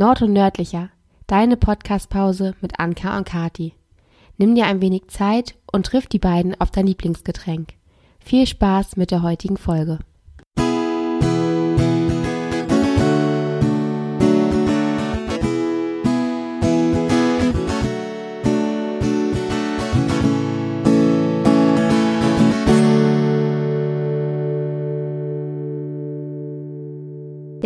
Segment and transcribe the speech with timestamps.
[0.00, 0.88] Nord und Nördlicher,
[1.26, 3.74] deine Podcastpause mit Anka und Kati.
[4.38, 7.74] Nimm dir ein wenig Zeit und triff die beiden auf dein Lieblingsgetränk.
[8.18, 9.98] Viel Spaß mit der heutigen Folge.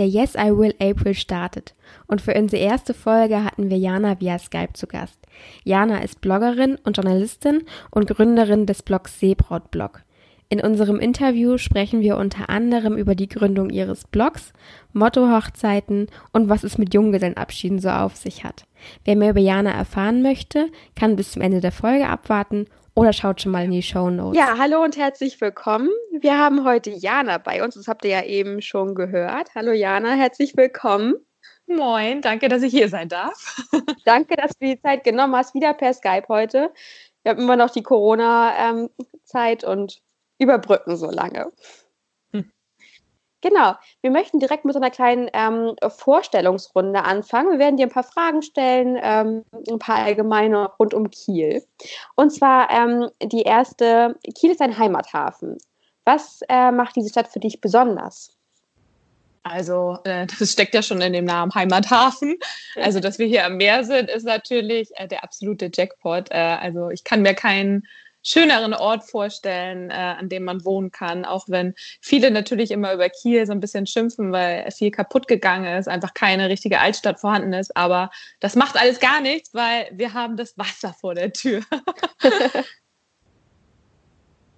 [0.05, 1.75] Der Yes I Will April startet
[2.09, 5.19] und für unsere erste Folge hatten wir Jana via Skype zu Gast.
[5.63, 10.03] Jana ist Bloggerin und Journalistin und Gründerin des Blogs Seebraut Blog.
[10.51, 14.53] In unserem Interview sprechen wir unter anderem über die Gründung ihres Blogs,
[14.93, 18.67] Motto-Hochzeiten und was es mit Junggesellenabschieden so auf sich hat.
[19.07, 23.41] Wer mehr über Jana erfahren möchte, kann bis zum Ende der Folge abwarten oder schaut
[23.41, 24.39] schon mal in die Show Notes.
[24.39, 25.91] Ja, hallo und herzlich willkommen.
[26.13, 27.75] Wir haben heute Jana bei uns.
[27.75, 29.55] Das habt ihr ja eben schon gehört.
[29.55, 31.15] Hallo Jana, herzlich willkommen.
[31.67, 33.67] Moin, danke, dass ich hier sein darf.
[34.05, 36.73] danke, dass du die Zeit genommen hast, wieder per Skype heute.
[37.23, 40.01] Wir haben immer noch die Corona-Zeit und
[40.39, 41.51] überbrücken so lange.
[43.45, 47.51] Genau, wir möchten direkt mit einer kleinen ähm, Vorstellungsrunde anfangen.
[47.53, 51.63] Wir werden dir ein paar Fragen stellen, ähm, ein paar allgemeine rund um Kiel.
[52.15, 55.59] Und zwar ähm, die erste, Kiel ist ein Heimathafen.
[56.07, 58.35] Was äh, macht diese Stadt für dich besonders?
[59.43, 62.39] Also, äh, das steckt ja schon in dem Namen Heimathafen.
[62.77, 66.31] Also, dass wir hier am Meer sind, ist natürlich äh, der absolute Jackpot.
[66.31, 67.87] Äh, also, ich kann mir keinen
[68.25, 73.09] schöneren Ort vorstellen, äh, an dem man wohnen kann, auch wenn viele natürlich immer über
[73.11, 77.53] Kiel so ein bisschen schimpfen, weil viel kaputt gegangen ist, einfach keine richtige Altstadt vorhanden
[77.53, 77.77] ist.
[77.77, 81.61] Aber das macht alles gar nichts, weil wir haben das Wasser vor der Tür.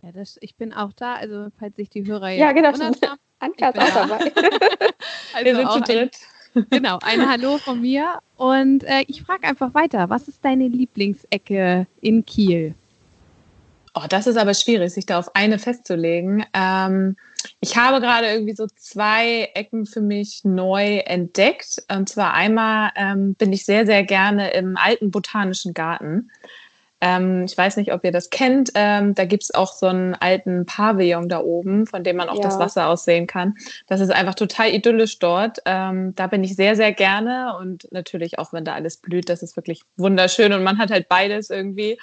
[0.03, 2.97] ja, das, ich bin auch da, also falls sich die Hörer ja, genau, haben.
[3.39, 4.19] Anka ist auch dabei.
[5.35, 6.17] also wir sind zu dritt.
[6.55, 8.21] Ein, genau, ein Hallo von mir.
[8.37, 12.75] Und äh, ich frage einfach weiter, was ist deine Lieblingsecke in Kiel?
[13.99, 16.45] Oh, das ist aber schwierig, sich da auf eine festzulegen.
[16.53, 17.17] Ähm,
[17.61, 21.83] ich habe gerade irgendwie so zwei Ecken für mich neu entdeckt.
[21.91, 26.31] Und zwar einmal ähm, bin ich sehr, sehr gerne im alten botanischen Garten.
[27.01, 28.71] Ähm, ich weiß nicht, ob ihr das kennt.
[28.75, 32.37] Ähm, da gibt es auch so einen alten Pavillon da oben, von dem man auch
[32.37, 32.43] ja.
[32.43, 33.55] das Wasser aussehen kann.
[33.87, 35.59] Das ist einfach total idyllisch dort.
[35.65, 37.57] Ähm, da bin ich sehr, sehr gerne.
[37.59, 40.53] Und natürlich auch, wenn da alles blüht, das ist wirklich wunderschön.
[40.53, 41.99] Und man hat halt beides irgendwie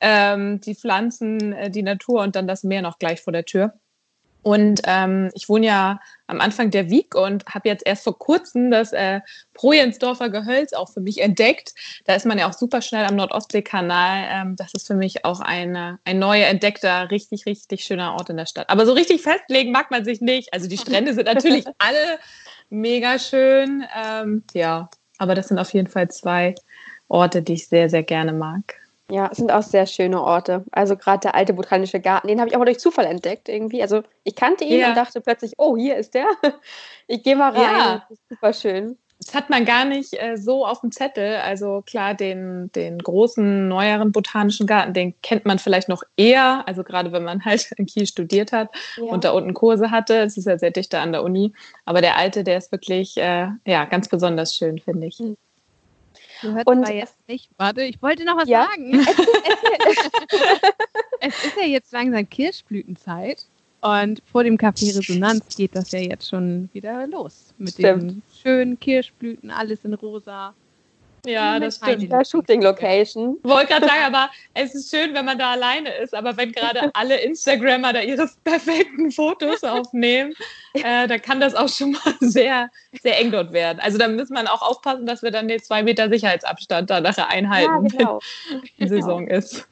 [0.00, 3.74] ähm, die Pflanzen, äh, die Natur und dann das Meer noch gleich vor der Tür.
[4.42, 8.70] Und ähm, ich wohne ja am Anfang der Wieg und habe jetzt erst vor kurzem
[8.70, 9.20] das äh,
[9.54, 11.74] Projensdorfer Gehölz auch für mich entdeckt.
[12.06, 14.28] Da ist man ja auch super schnell am Nordostseekanal.
[14.30, 18.38] Ähm, das ist für mich auch eine, ein neu entdeckter, richtig, richtig schöner Ort in
[18.38, 18.70] der Stadt.
[18.70, 20.52] Aber so richtig festlegen mag man sich nicht.
[20.54, 22.18] Also die Strände sind natürlich alle
[22.70, 23.84] mega schön.
[24.02, 24.88] Ähm, ja,
[25.18, 26.54] aber das sind auf jeden Fall zwei
[27.08, 28.79] Orte, die ich sehr, sehr gerne mag.
[29.10, 30.64] Ja, es sind auch sehr schöne Orte.
[30.70, 33.82] Also gerade der alte botanische Garten, den habe ich aber durch Zufall entdeckt irgendwie.
[33.82, 34.90] Also ich kannte ihn ja.
[34.90, 36.26] und dachte plötzlich, oh, hier ist der.
[37.12, 37.62] Ich gehe mal rein.
[37.62, 38.06] Ja.
[38.28, 38.96] Super schön.
[39.18, 41.38] Das hat man gar nicht äh, so auf dem Zettel.
[41.38, 46.62] Also klar, den, den großen, neueren botanischen Garten, den kennt man vielleicht noch eher.
[46.68, 49.02] Also gerade wenn man halt in Kiel studiert hat ja.
[49.02, 50.18] und da unten Kurse hatte.
[50.18, 51.52] Es ist ja sehr dichter an der Uni.
[51.84, 55.18] Aber der alte, der ist wirklich äh, ja, ganz besonders schön, finde ich.
[55.18, 55.36] Mhm.
[56.42, 57.50] Du hörst und jetzt nicht.
[57.56, 58.66] Warte, ich wollte noch was ja?
[58.66, 58.92] sagen.
[61.20, 63.44] es ist ja jetzt langsam Kirschblütenzeit.
[63.82, 67.54] Und vor dem Café Resonanz geht das ja jetzt schon wieder los.
[67.56, 68.02] Mit Stimmt.
[68.02, 70.54] den schönen Kirschblüten, alles in rosa.
[71.26, 72.10] Ja, das stimmt.
[72.10, 73.36] Ja, Shooting Location.
[73.42, 76.14] Wollte gerade sagen, aber es ist schön, wenn man da alleine ist.
[76.14, 80.32] Aber wenn gerade alle Instagrammer da ihre perfekten Fotos aufnehmen,
[80.74, 82.70] äh, dann kann das auch schon mal sehr,
[83.02, 83.80] sehr eng dort werden.
[83.80, 87.28] Also da muss man auch aufpassen, dass wir dann den zwei Meter Sicherheitsabstand da nachher
[87.28, 88.20] einhalten, ja, genau.
[88.50, 89.38] wenn die Saison genau.
[89.38, 89.68] ist.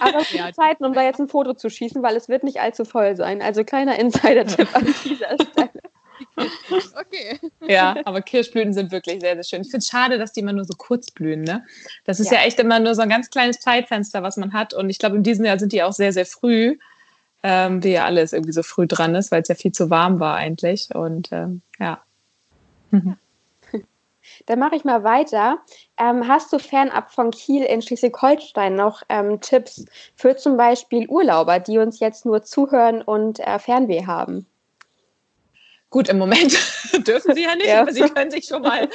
[0.00, 2.60] Aber es gibt Zeiten, um da jetzt ein Foto zu schießen, weil es wird nicht
[2.60, 3.40] allzu voll sein.
[3.42, 5.69] Also kleiner Insider-Tipp an dieser Stelle.
[6.98, 7.38] Okay.
[7.66, 9.62] Ja, aber Kirschblüten sind wirklich sehr, sehr schön.
[9.62, 11.42] Ich finde es schade, dass die immer nur so kurz blühen.
[11.42, 11.64] Ne?
[12.04, 12.38] Das ist ja.
[12.38, 12.46] ja.
[12.46, 14.74] echt immer nur so ein ganz kleines Zeitfenster, was man hat.
[14.74, 16.78] Und ich glaube, in diesem Jahr sind die auch sehr, sehr früh,
[17.42, 20.20] ähm, wie ja alles irgendwie so früh dran ist, weil es ja viel zu warm
[20.20, 20.94] war eigentlich.
[20.94, 22.02] Und ähm, ja.
[24.46, 25.58] Dann mache ich mal weiter.
[25.98, 29.84] Ähm, hast du fernab von Kiel in Schleswig-Holstein noch ähm, Tipps
[30.14, 34.46] für zum Beispiel Urlauber, die uns jetzt nur zuhören und äh, Fernweh haben?
[35.90, 36.52] Gut, im Moment
[37.06, 37.82] dürfen sie ja nicht, ja.
[37.82, 38.88] aber sie können sich schon mal,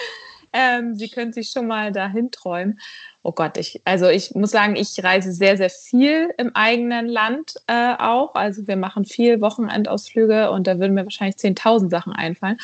[0.53, 2.79] ähm, sie können sich schon mal dahin träumen.
[3.21, 7.55] Oh Gott, ich, also ich muss sagen, ich reise sehr, sehr viel im eigenen Land
[7.67, 8.35] äh, auch.
[8.35, 12.57] Also wir machen viel Wochenendausflüge und da würden mir wahrscheinlich 10.000 Sachen einfallen.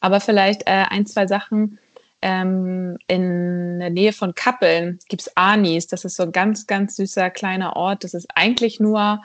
[0.00, 1.78] Aber vielleicht äh, ein, zwei Sachen,
[2.24, 5.88] ähm, in der Nähe von Kappeln gibt es Anis.
[5.88, 8.02] Das ist so ein ganz, ganz süßer kleiner Ort.
[8.02, 9.22] Das ist eigentlich nur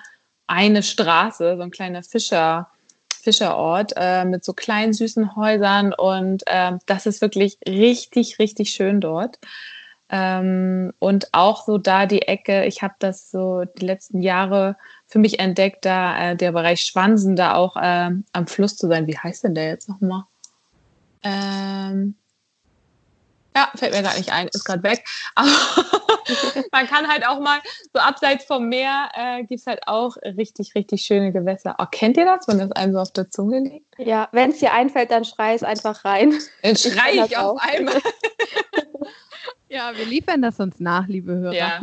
[0.47, 2.69] eine Straße, so ein kleiner Fischer,
[3.19, 9.01] Fischerort äh, mit so kleinen süßen Häusern und äh, das ist wirklich richtig, richtig schön
[9.01, 9.39] dort.
[10.11, 14.75] Ähm, und auch so da die Ecke, ich habe das so die letzten Jahre
[15.05, 19.05] für mich entdeckt, da äh, der Bereich Schwansen da auch äh, am Fluss zu sein.
[19.05, 20.23] Wie heißt denn der jetzt nochmal?
[21.21, 22.15] Ähm,
[23.59, 25.03] ja, fällt mir gar nicht ein, ist gerade weg.
[25.35, 25.49] Aber
[26.71, 27.59] man kann halt auch mal,
[27.93, 31.75] so abseits vom Meer, äh, gibt es halt auch richtig, richtig schöne Gewässer.
[31.79, 33.85] Oh, kennt ihr das, wenn das einem so auf der Zunge liegt?
[33.97, 36.33] Ja, wenn es dir einfällt, dann schrei es einfach rein.
[36.63, 38.01] Dann schrei ich, ich auf einmal.
[39.69, 41.53] ja, wir liefern das uns nach, liebe Hörer.
[41.53, 41.81] Ja.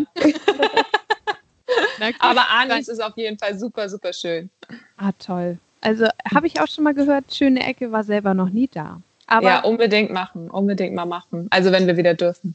[2.21, 4.49] Aber Anis ist auf jeden Fall super, super schön.
[4.97, 5.59] Ah, toll.
[5.83, 9.01] Also habe ich auch schon mal gehört, schöne Ecke war selber noch nie da.
[9.27, 11.49] Aber ja, unbedingt machen, unbedingt mal machen.
[11.51, 12.55] Also wenn wir wieder dürfen.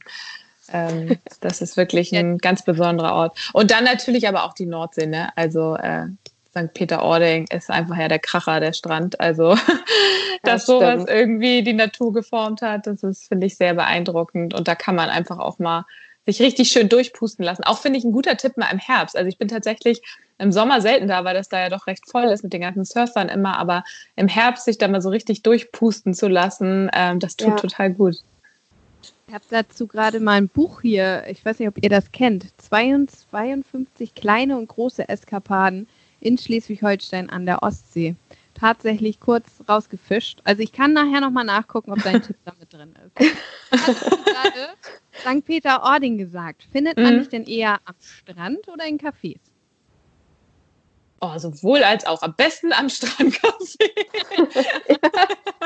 [0.72, 3.50] Ähm, das ist wirklich ein ganz besonderer Ort.
[3.52, 5.28] Und dann natürlich aber auch die Nordsee, ne?
[5.36, 6.06] Also äh,
[6.50, 6.74] St.
[6.74, 9.20] Peter-Ording ist einfach ja der Kracher, der Strand.
[9.20, 9.56] Also,
[10.42, 14.54] dass ja, sowas irgendwie die Natur geformt hat, das ist, finde ich, sehr beeindruckend.
[14.54, 15.84] Und da kann man einfach auch mal
[16.26, 17.64] sich richtig schön durchpusten lassen.
[17.64, 19.16] Auch finde ich ein guter Tipp mal im Herbst.
[19.16, 20.00] Also ich bin tatsächlich
[20.38, 22.84] im Sommer selten da, weil das da ja doch recht voll ist mit den ganzen
[22.84, 23.58] Surfern immer.
[23.58, 23.84] Aber
[24.16, 27.56] im Herbst sich da mal so richtig durchpusten zu lassen, ähm, das tut ja.
[27.56, 28.16] total gut.
[29.26, 31.24] Ich habe dazu gerade mal ein Buch hier.
[31.28, 32.46] Ich weiß nicht, ob ihr das kennt.
[32.58, 35.88] 52 kleine und große Eskapaden
[36.20, 38.14] in Schleswig-Holstein an der Ostsee.
[38.62, 40.38] Tatsächlich kurz rausgefischt.
[40.44, 43.34] Also ich kann nachher nochmal nachgucken, ob dein Tipp damit drin ist.
[43.72, 44.68] Hast du gerade
[45.18, 45.44] St.
[45.44, 46.68] Peter-Ording gesagt.
[46.70, 47.18] Findet man mhm.
[47.18, 49.40] dich denn eher am Strand oder in Cafés?
[51.20, 52.22] Oh, sowohl als auch.
[52.22, 53.90] Am besten am Strandcafé.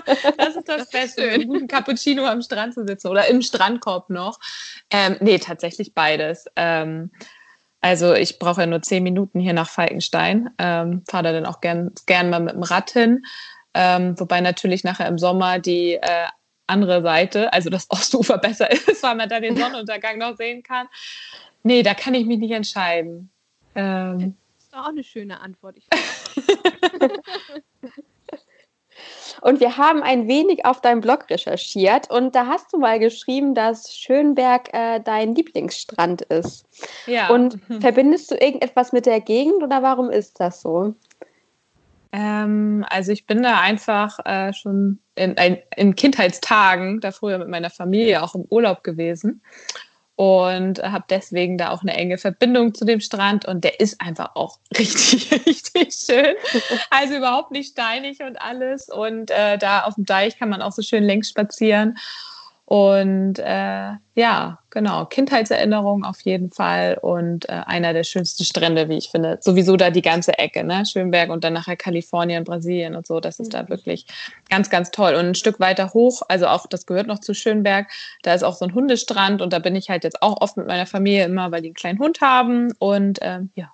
[0.39, 4.09] das ist das Beste, mit einem guten Cappuccino am Strand zu sitzen oder im Strandkorb
[4.09, 4.39] noch.
[4.91, 6.47] Ähm, nee, tatsächlich beides.
[6.57, 7.11] Ähm,
[7.87, 10.51] also ich brauche ja nur zehn Minuten hier nach Falkenstein.
[10.59, 13.25] Ähm, Fahre da dann auch gern, gern mal mit dem Rad hin.
[13.75, 16.27] Ähm, wobei natürlich nachher im Sommer die äh,
[16.67, 20.89] andere Seite, also das Ostufer besser ist, weil man da den Sonnenuntergang noch sehen kann.
[21.63, 23.31] Nee, da kann ich mich nicht entscheiden.
[23.77, 25.77] Ähm, das ist doch auch eine schöne Antwort.
[29.47, 33.55] und wir haben ein wenig auf deinem Blog recherchiert und da hast du mal geschrieben,
[33.55, 36.67] dass Schönberg äh, dein Lieblingsstrand ist.
[37.07, 37.29] Ja.
[37.29, 40.97] Und verbindest du irgendetwas mit der Gegend oder warum ist das so?
[42.11, 47.49] Ähm, also ich bin da einfach äh, schon in, in, in, Kindheitstagen, da früher mit
[47.49, 49.43] meiner Familie auch im Urlaub gewesen
[50.17, 53.45] und habe deswegen da auch eine enge Verbindung zu dem Strand.
[53.45, 56.35] Und der ist einfach auch richtig, richtig schön.
[56.91, 58.89] Also überhaupt nicht steinig und alles.
[58.89, 61.99] Und äh, da auf dem Deich kann man auch so schön längs spazieren
[62.67, 68.97] und äh, ja, genau, Kindheitserinnerung auf jeden Fall und äh, einer der schönsten Strände, wie
[68.97, 69.39] ich finde.
[69.41, 70.85] Sowieso da die ganze Ecke, ne?
[70.85, 73.21] Schönberg und dann nachher Kalifornien, Brasilien und so.
[73.21, 73.53] Das ist mhm.
[73.53, 74.07] da wirklich
[74.51, 75.15] ganz, ganz toll.
[75.15, 77.87] Und ein Stück weiter hoch, also auch das gehört noch zu Schönberg,
[78.25, 80.67] da ist auch so ein Hundestrand und da bin ich halt jetzt auch oft mit
[80.67, 82.73] meiner Familie immer, weil die einen kleinen Hund haben.
[82.81, 83.71] Und ähm, ja,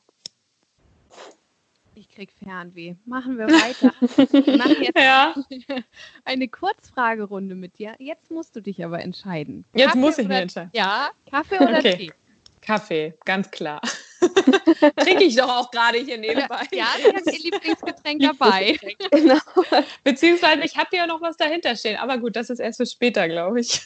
[2.13, 2.95] krieg Fernweh.
[3.07, 3.93] Machen wir weiter.
[4.01, 5.35] Ich mache jetzt ja.
[6.25, 7.95] eine Kurzfragerunde mit dir.
[7.99, 9.65] Jetzt musst du dich aber entscheiden.
[9.75, 10.71] Jetzt Kaffee muss ich mich entscheiden.
[10.75, 11.97] Ja, Kaffee oder okay.
[11.97, 12.13] Tee?
[12.61, 13.81] Kaffee, ganz klar.
[14.97, 16.63] Trinke ich doch auch gerade hier nebenbei.
[16.71, 18.79] Ja, Sie haben Ihr Lieblingsgetränk dabei.
[19.11, 19.41] genau.
[20.05, 21.97] Beziehungsweise ich habe ja noch was dahinter stehen.
[21.97, 23.81] Aber gut, das ist erst für später, glaube ich.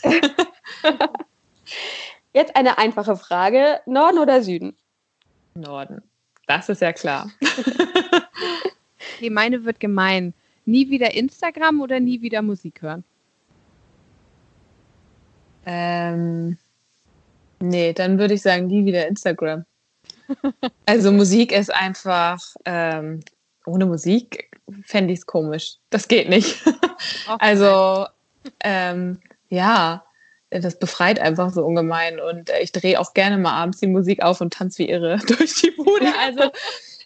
[2.35, 3.80] Jetzt eine einfache Frage.
[3.87, 4.76] Norden oder Süden?
[5.54, 6.02] Norden.
[6.47, 7.30] Das ist ja klar.
[9.16, 10.35] Okay, meine wird gemein.
[10.64, 13.04] Nie wieder Instagram oder nie wieder Musik hören?
[15.64, 16.58] Ähm,
[17.61, 19.64] nee, dann würde ich sagen, nie wieder Instagram.
[20.87, 23.20] Also Musik ist einfach, ähm,
[23.64, 24.50] ohne Musik
[24.85, 25.76] fände ich es komisch.
[25.90, 26.64] Das geht nicht.
[27.38, 28.06] also,
[28.61, 30.04] ähm, ja,
[30.50, 32.18] das befreit einfach so ungemein.
[32.18, 35.18] Und äh, ich drehe auch gerne mal abends die Musik auf und tanze wie irre
[35.28, 36.12] durch die Bude.
[36.20, 36.50] Also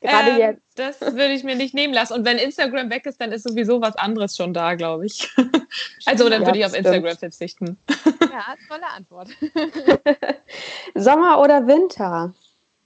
[0.00, 0.62] Gerade ähm, jetzt.
[0.76, 2.14] Das würde ich mir nicht nehmen lassen.
[2.14, 5.28] Und wenn Instagram weg ist, dann ist sowieso was anderes schon da, glaube ich.
[6.06, 7.76] also dann ja, würde ich auf Instagram verzichten.
[8.30, 9.28] Ja, tolle Antwort.
[10.94, 12.32] Sommer oder Winter?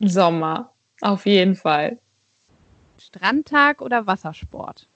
[0.00, 1.99] Sommer, auf jeden Fall.
[2.99, 4.88] Strandtag oder Wassersport?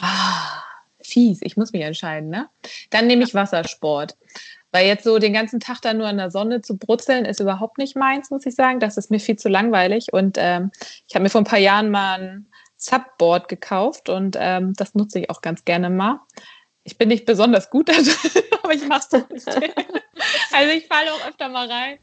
[0.00, 0.62] Ah
[1.10, 2.48] fies, ich muss mich entscheiden, ne?
[2.90, 4.16] Dann nehme ich Wassersport.
[4.72, 7.78] Weil jetzt so den ganzen Tag da nur in der Sonne zu brutzeln, ist überhaupt
[7.78, 8.80] nicht meins, muss ich sagen.
[8.80, 10.12] Das ist mir viel zu langweilig.
[10.12, 10.70] Und ähm,
[11.08, 12.46] ich habe mir vor ein paar Jahren mal ein
[12.80, 16.20] Subboard gekauft und ähm, das nutze ich auch ganz gerne mal.
[16.82, 19.70] Ich bin nicht besonders gut da drin, aber ich mache es trotzdem.
[20.52, 21.98] also ich falle auch öfter mal rein,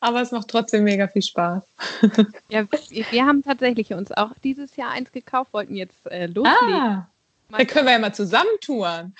[0.00, 1.64] aber es macht trotzdem mega viel Spaß.
[2.50, 6.74] Ja, wir, haben tatsächlich uns auch dieses Jahr eins gekauft, wollten jetzt äh, loslegen.
[6.74, 7.10] Ah,
[7.50, 9.14] dann können wir ja mal zusammen touren.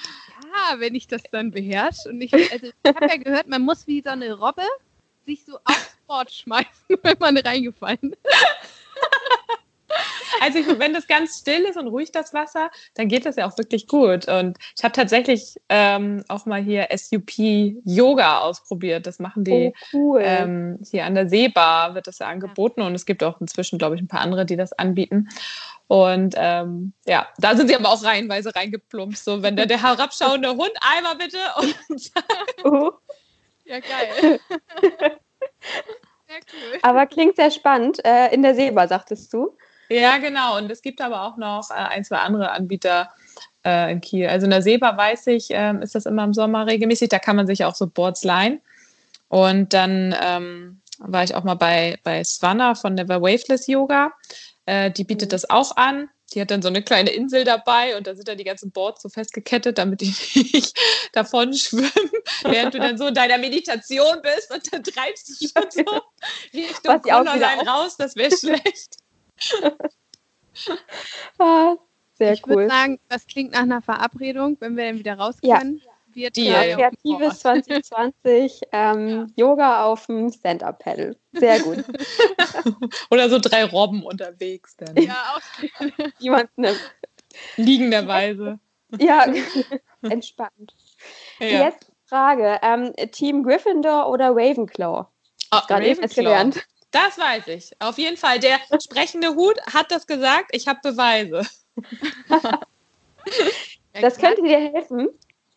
[0.45, 2.09] Ja, wenn ich das dann beherrsche.
[2.09, 4.63] Und ich, also, ich habe ja gehört, man muss wie so eine Robbe
[5.27, 6.71] sich so aufs Board schmeißen,
[7.03, 8.19] wenn man reingefallen ist.
[10.41, 13.47] Also ich, wenn das ganz still ist und ruhig das Wasser, dann geht das ja
[13.49, 14.29] auch wirklich gut.
[14.29, 19.07] Und ich habe tatsächlich ähm, auch mal hier SUP Yoga ausprobiert.
[19.07, 20.21] Das machen die Oh, cool.
[20.25, 23.97] ähm, hier an der Seebar wird das ja angeboten und es gibt auch inzwischen, glaube
[23.97, 25.29] ich, ein paar andere, die das anbieten.
[25.87, 29.25] Und ähm, ja, da sind sie aber auch reihenweise reingeplumpst.
[29.25, 32.13] So, wenn der, der herabschauende Hund einmal bitte und
[32.65, 32.91] Oh,
[33.65, 34.41] Ja, geil.
[36.27, 36.79] Sehr cool.
[36.83, 38.05] aber klingt sehr spannend.
[38.05, 39.57] Äh, in der Seebar, sagtest du?
[39.89, 40.59] Ja, genau.
[40.59, 43.11] Und es gibt aber auch noch äh, ein, zwei andere Anbieter
[43.65, 44.29] äh, in Kiel.
[44.29, 47.09] Also in der Seebar weiß ich, ähm, ist das immer im Sommer regelmäßig.
[47.09, 48.61] Da kann man sich auch so Boards leihen.
[49.29, 54.13] Und dann ähm, war ich auch mal bei, bei Swanna von Never Waveless Yoga.
[54.67, 56.09] Äh, die bietet das auch an.
[56.35, 59.01] Die hat dann so eine kleine Insel dabei und da sind dann die ganzen Boards
[59.01, 60.15] so festgekettet, damit die
[60.53, 60.79] nicht
[61.13, 62.11] davon schwimmen,
[62.43, 66.03] während du dann so in deiner Meditation bist und dann treibst du schon so
[66.53, 68.99] Richtung Kolonnein raus, das wäre schlecht.
[71.39, 71.77] Ah,
[72.15, 72.69] sehr ich würde cool.
[72.69, 75.59] sagen, das klingt nach einer Verabredung, wenn wir dann wieder raus Ja.
[75.59, 75.81] können.
[76.13, 76.77] Wird Die, Ja, ja.
[76.77, 81.17] Kreatives 2020, ähm, Yoga auf dem Stand-Up-Pedal.
[81.35, 81.79] Sehr gut.
[83.11, 84.97] Oder so drei Robben unterwegs dann.
[84.97, 85.41] Ja, auch
[86.19, 86.81] Jemand nimmt.
[87.57, 88.59] Liegenderweise.
[88.99, 89.27] Ja,
[90.09, 90.75] entspannt.
[91.41, 91.67] Ja.
[91.69, 95.07] Jetzt Frage: ähm, Team Gryffindor oder Ravenclaw?
[95.53, 96.23] Oh, Gerade eben erst Ravenclaw.
[96.25, 96.67] gelernt.
[96.91, 97.71] Das weiß ich.
[97.81, 98.39] Auf jeden Fall.
[98.39, 100.51] Der sprechende Hut hat das gesagt.
[100.53, 101.43] Ich habe Beweise.
[104.01, 105.09] Das könnte dir helfen.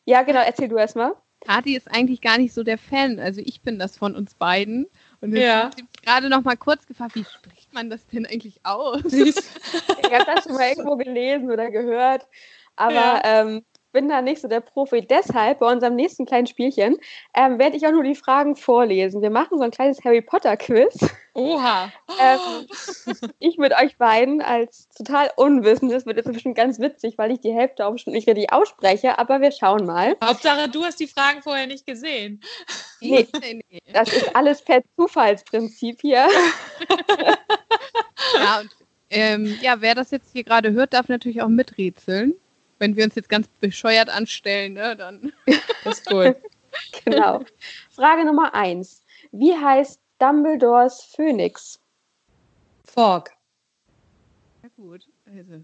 [0.05, 1.13] Ja, genau, erzähl du erstmal.
[1.45, 3.19] Kati ist eigentlich gar nicht so der Fan.
[3.19, 4.87] Also ich bin das von uns beiden.
[5.21, 5.69] Und jetzt Ja.
[6.03, 9.01] gerade noch mal kurz gefragt, wie spricht man das denn eigentlich aus?
[10.03, 12.27] Ich habe das schon mal irgendwo gelesen oder gehört,
[12.75, 13.21] aber Ja.
[13.23, 15.01] ähm, bin da nicht so der Profi.
[15.01, 16.97] Deshalb bei unserem nächsten kleinen Spielchen
[17.35, 19.21] ähm, werde ich auch nur die Fragen vorlesen.
[19.21, 20.97] Wir machen so ein kleines Harry Potter Quiz.
[21.33, 21.91] Oha.
[22.19, 22.67] Ähm,
[23.39, 27.53] ich mit euch beiden als total Unwissendes wird jetzt bestimmt ganz witzig, weil ich die
[27.53, 30.17] Hälfte auch bestimmt nicht richtig ausspreche, aber wir schauen mal.
[30.23, 32.41] Hauptsache, du hast die Fragen vorher nicht gesehen.
[32.99, 33.27] Nee.
[33.41, 33.79] nee, nee.
[33.93, 36.27] Das ist alles per Zufallsprinzip hier.
[38.35, 38.69] Ja, und,
[39.09, 42.35] ähm, ja, wer das jetzt hier gerade hört, darf natürlich auch miträtseln.
[42.81, 45.31] Wenn wir uns jetzt ganz bescheuert anstellen, ne, dann.
[45.83, 46.35] Das ist gut.
[47.05, 47.45] Genau.
[47.91, 49.05] Frage Nummer eins.
[49.31, 51.79] Wie heißt Dumbledores Phönix?
[52.83, 53.37] Fork.
[54.63, 55.07] Ja, gut.
[55.27, 55.63] Also,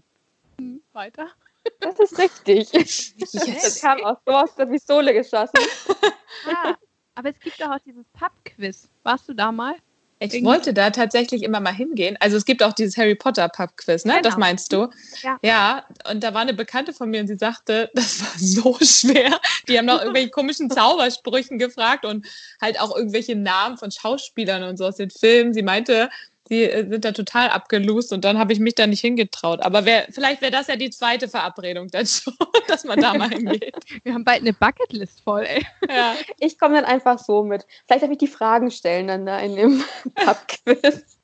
[0.58, 1.32] hm, weiter.
[1.80, 2.70] Das ist richtig.
[3.20, 5.58] Das kam aus, so aus der Pistole geschossen.
[6.46, 6.76] Ah,
[7.16, 8.88] aber es gibt doch auch dieses Pub-Quiz.
[9.02, 9.74] Warst du da mal?
[10.20, 12.16] Ich Irgendwie- wollte da tatsächlich immer mal hingehen.
[12.20, 14.14] Also es gibt auch dieses Harry Potter Pub Quiz, ne?
[14.22, 14.46] Das Genau.
[14.46, 14.88] meinst du?
[15.22, 15.38] Ja.
[15.42, 19.38] Ja, und da war eine Bekannte von mir und sie sagte, das war so schwer.
[19.68, 22.26] Die haben nach irgendwelchen komischen Zaubersprüchen gefragt und
[22.60, 25.54] halt auch irgendwelche Namen von Schauspielern und so aus den Filmen.
[25.54, 26.10] Sie meinte,
[26.48, 29.60] sie äh, sind da total abgelust und dann habe ich mich da nicht hingetraut.
[29.60, 32.34] Aber wer, vielleicht wäre das ja die zweite Verabredung dann schon,
[32.66, 33.76] dass man da mal hingeht.
[34.04, 35.66] Wir haben bald eine Bucketlist voll, ey.
[35.88, 36.14] Ja.
[36.38, 37.66] Ich komme dann einfach so mit.
[37.86, 41.18] Vielleicht darf ich die Fragen stellen dann da in dem Pub-Quiz.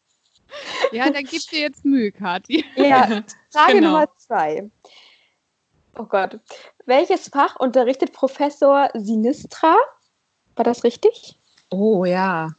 [0.93, 2.65] Ja, dann gib dir jetzt Mühe, Kathi.
[2.77, 3.89] Ja, Frage Genau.
[3.89, 4.71] Nummer zwei.
[5.99, 6.39] Oh Gott.
[6.87, 9.77] Welches Fach unterrichtet Professor Sinistra?
[10.55, 11.39] War das richtig?
[11.71, 12.51] Oh ja.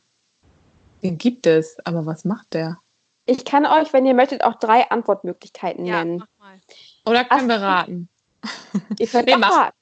[1.05, 2.79] Den gibt es, aber was macht der?
[3.25, 6.17] Ich kann euch, wenn ihr möchtet, auch drei Antwortmöglichkeiten Ja, nennen.
[6.19, 6.59] mach mal.
[7.05, 8.09] Oder können wir Ach, raten?
[8.99, 9.75] Ihr könnt Nee, raten.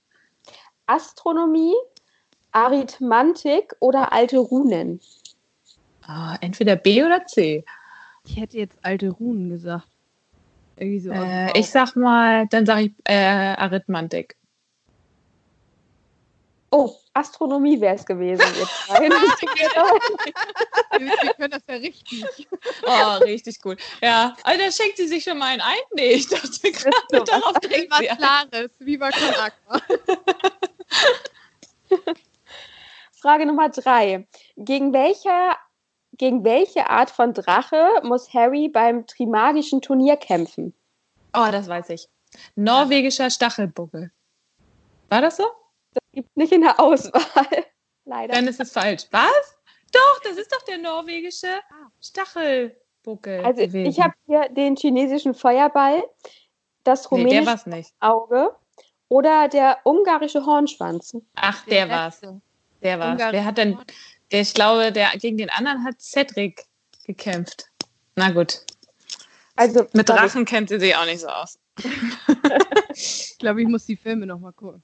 [0.86, 1.74] Astronomie,
[2.52, 5.00] Arithmantik oder alte Runen?
[6.06, 7.64] Ah, entweder B oder C.
[8.26, 9.88] Ich hätte jetzt alte Runen gesagt.
[10.76, 11.12] Irgendwie so.
[11.12, 13.14] Äh, ich sag mal, dann sage ich äh,
[13.58, 14.36] Arithmantik.
[16.72, 18.42] Oh, Astronomie wäre es gewesen.
[18.60, 19.02] Ihr zwei.
[21.00, 22.48] wir, wir können das ja richtig.
[22.86, 23.80] Oh, richtig gut.
[24.02, 25.78] Ja, also da schenkt sie sich schon mal einen ein.
[25.94, 26.72] Nee, ich dachte so.
[26.72, 28.08] gerade, darauf trinkt Was sie.
[28.08, 28.72] Klares.
[28.80, 29.82] Viva Con Aqua.
[33.14, 34.28] Frage Nummer drei.
[34.58, 35.56] Gegen welche,
[36.18, 40.74] gegen welche Art von Drache muss Harry beim Trimagischen Turnier kämpfen?
[41.34, 42.08] Oh, das weiß ich.
[42.56, 44.12] Norwegischer Stachelbuckel.
[45.10, 45.46] War das so?
[46.12, 47.66] Gibt nicht in der Auswahl.
[48.06, 48.34] Leider.
[48.34, 49.04] Dann ist es falsch.
[49.12, 49.58] Was?
[49.94, 51.60] Doch, das ist doch der norwegische
[52.02, 53.46] Stachelbuckel.
[53.46, 53.90] Also gewesen.
[53.90, 56.04] ich habe hier den chinesischen Feuerball,
[56.84, 57.94] das Nee, rumänische nicht.
[58.02, 58.54] Auge
[59.08, 61.16] oder der ungarische Hornschwanz?
[61.36, 62.22] Ach, der, der war's.
[62.82, 63.22] Der war's.
[63.32, 63.78] Wer hat denn,
[64.32, 66.66] der, ich glaube, der gegen den anderen hat Cedric
[67.06, 67.68] gekämpft.
[68.16, 68.66] Na gut.
[69.56, 71.60] Also, Mit Drachen kennt sie sich auch nicht so aus.
[72.94, 74.84] ich glaube, ich muss die Filme nochmal gucken.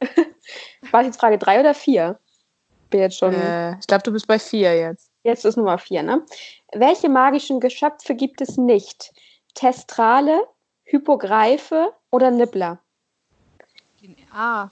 [0.90, 2.18] War jetzt Frage 3 oder 4?
[2.92, 3.34] Bin jetzt schon.
[3.34, 5.10] Äh, ich glaube, du bist bei 4 jetzt.
[5.24, 6.22] Jetzt ist Nummer 4, ne?
[6.72, 9.12] Welche magischen Geschöpfe gibt es nicht?
[9.54, 10.46] Testrale,
[10.84, 12.78] Hypogreife oder Nibbler?
[14.32, 14.68] A.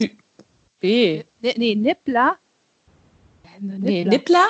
[0.80, 1.24] B.
[1.40, 2.36] Nee, nee Nibbler.
[3.58, 4.46] Nee, Nibbler?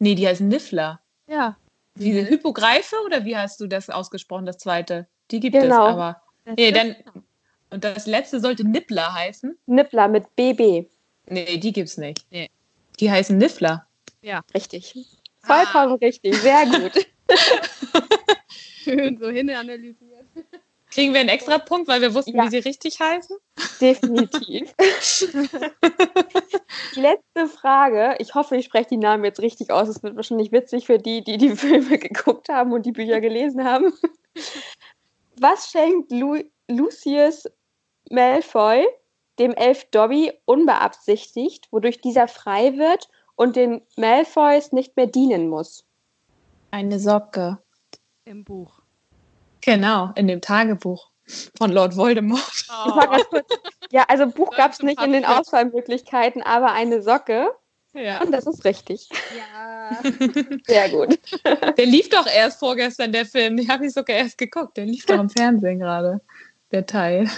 [0.00, 1.00] Nee, die heißen Niffler.
[1.28, 1.56] Ja.
[1.94, 5.06] Diese Hypogreife oder wie hast du das ausgesprochen, das zweite?
[5.30, 5.86] Die gibt genau.
[5.86, 6.22] es aber.
[6.56, 6.96] Nee, dann.
[7.70, 9.56] Und das letzte sollte Nippler heißen?
[9.66, 10.88] Nippler mit BB.
[11.26, 12.24] Nee, die gibt's nicht.
[12.30, 12.50] Nee.
[13.00, 13.86] Die heißen Niffler.
[14.22, 14.42] Ja.
[14.54, 14.94] Richtig.
[15.42, 15.98] Vollkommen ah.
[16.00, 16.36] richtig.
[16.36, 17.06] Sehr gut.
[18.82, 20.26] Schön so hinanalysiert.
[20.90, 22.44] Kriegen wir einen extra Punkt, weil wir wussten, ja.
[22.44, 23.36] wie sie richtig heißen?
[23.80, 24.72] Definitiv.
[26.94, 28.14] die letzte Frage.
[28.20, 29.88] Ich hoffe, ich spreche die Namen jetzt richtig aus.
[29.88, 33.64] Es wird wahrscheinlich witzig für die, die die Filme geguckt haben und die Bücher gelesen
[33.64, 33.92] haben.
[35.36, 37.48] Was schenkt Lu Lucius
[38.10, 38.86] Malfoy
[39.38, 45.84] dem Elf Dobby unbeabsichtigt, wodurch dieser frei wird und den Malfoys nicht mehr dienen muss?
[46.70, 47.58] Eine Socke.
[48.24, 48.80] Im Buch.
[49.60, 51.10] Genau, in dem Tagebuch
[51.56, 52.66] von Lord Voldemort.
[52.68, 53.00] Oh.
[53.90, 57.48] Ja, also Buch gab es nicht in den Auswahlmöglichkeiten, aber eine Socke.
[57.92, 58.20] Ja.
[58.20, 59.08] Und das ist richtig.
[59.36, 60.00] Ja.
[60.66, 61.18] Sehr gut.
[61.78, 63.56] Der lief doch erst vorgestern, der Film.
[63.56, 64.76] Den habe ich sogar erst geguckt.
[64.76, 66.20] Der lief doch im Fernsehen gerade,
[66.72, 67.30] der Teil.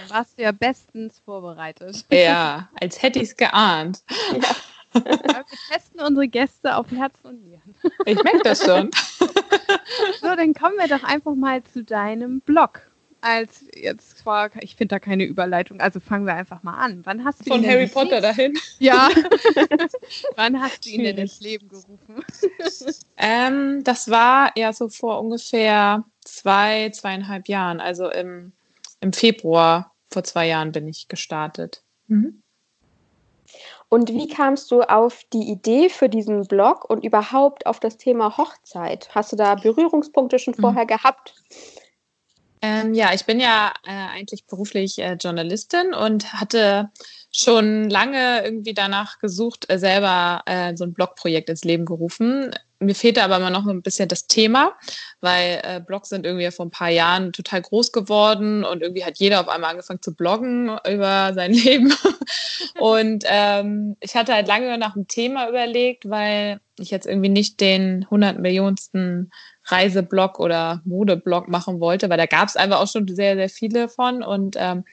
[0.00, 2.04] Dann warst du ja bestens vorbereitet.
[2.10, 4.02] Ja, als hätte ich es geahnt.
[4.32, 4.56] Ja.
[5.04, 7.74] wir testen unsere Gäste auf Herz und Nieren.
[8.06, 8.90] Ich merke das schon.
[10.20, 12.82] So, dann kommen wir doch einfach mal zu deinem Blog.
[13.20, 17.00] Als jetzt war, ich finde da keine Überleitung, also fangen wir einfach mal an.
[17.04, 18.56] Wann hast du Von Harry Potter dahin?
[18.78, 19.08] Ja.
[20.36, 22.24] Wann hast du ihn denn ins Leben gerufen?
[23.16, 27.80] Ähm, das war ja so vor ungefähr zwei, zweieinhalb Jahren.
[27.80, 28.52] Also im,
[29.00, 31.82] im Februar vor zwei Jahren bin ich gestartet.
[32.06, 32.42] Mhm.
[33.88, 38.36] Und wie kamst du auf die Idee für diesen Blog und überhaupt auf das Thema
[38.36, 39.08] Hochzeit?
[39.14, 40.60] Hast du da Berührungspunkte schon mhm.
[40.60, 40.88] vorher mhm.
[40.88, 41.34] gehabt?
[42.60, 46.90] Ähm, ja, ich bin ja äh, eigentlich beruflich äh, Journalistin und hatte
[47.30, 52.50] schon lange irgendwie danach gesucht, äh, selber äh, so ein Blogprojekt ins Leben gerufen.
[52.80, 54.72] Mir fehlte aber immer noch ein bisschen das Thema,
[55.20, 59.18] weil äh, Blogs sind irgendwie vor ein paar Jahren total groß geworden und irgendwie hat
[59.18, 61.92] jeder auf einmal angefangen zu bloggen über sein Leben.
[62.78, 67.60] und ähm, ich hatte halt lange nach einem Thema überlegt, weil ich jetzt irgendwie nicht
[67.60, 69.32] den 100 Millionensten
[69.64, 73.88] Reiseblog oder Modeblog machen wollte, weil da gab es einfach auch schon sehr, sehr viele
[73.88, 74.84] von und ähm,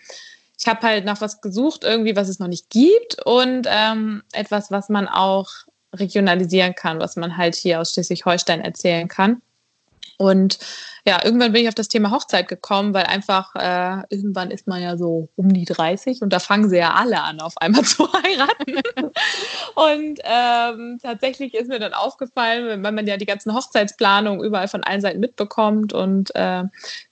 [0.58, 4.72] ich habe halt nach was gesucht, irgendwie, was es noch nicht gibt und ähm, etwas,
[4.72, 5.50] was man auch
[5.96, 9.42] regionalisieren kann, was man halt hier aus Schleswig-Holstein erzählen kann.
[10.18, 10.60] Und
[11.06, 14.82] ja, irgendwann bin ich auf das Thema Hochzeit gekommen, weil einfach äh, irgendwann ist man
[14.82, 18.08] ja so um die 30 und da fangen sie ja alle an, auf einmal zu
[18.12, 18.82] heiraten.
[19.76, 24.84] und ähm, tatsächlich ist mir dann aufgefallen, wenn man ja die ganzen Hochzeitsplanungen überall von
[24.84, 26.64] allen Seiten mitbekommt und äh,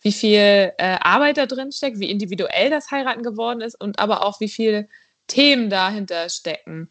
[0.01, 4.25] wie viel äh, Arbeit da drin steckt, wie individuell das Heiraten geworden ist und aber
[4.25, 4.87] auch wie viele
[5.27, 6.89] Themen dahinter stecken.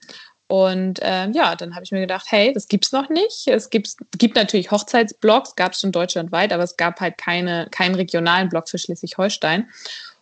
[0.53, 3.47] Und äh, ja, dann habe ich mir gedacht, hey, das gibt's noch nicht.
[3.47, 7.95] Es gibt, gibt natürlich Hochzeitsblogs, gab es schon deutschlandweit, aber es gab halt keine, keinen
[7.95, 9.71] regionalen Blog für Schleswig-Holstein.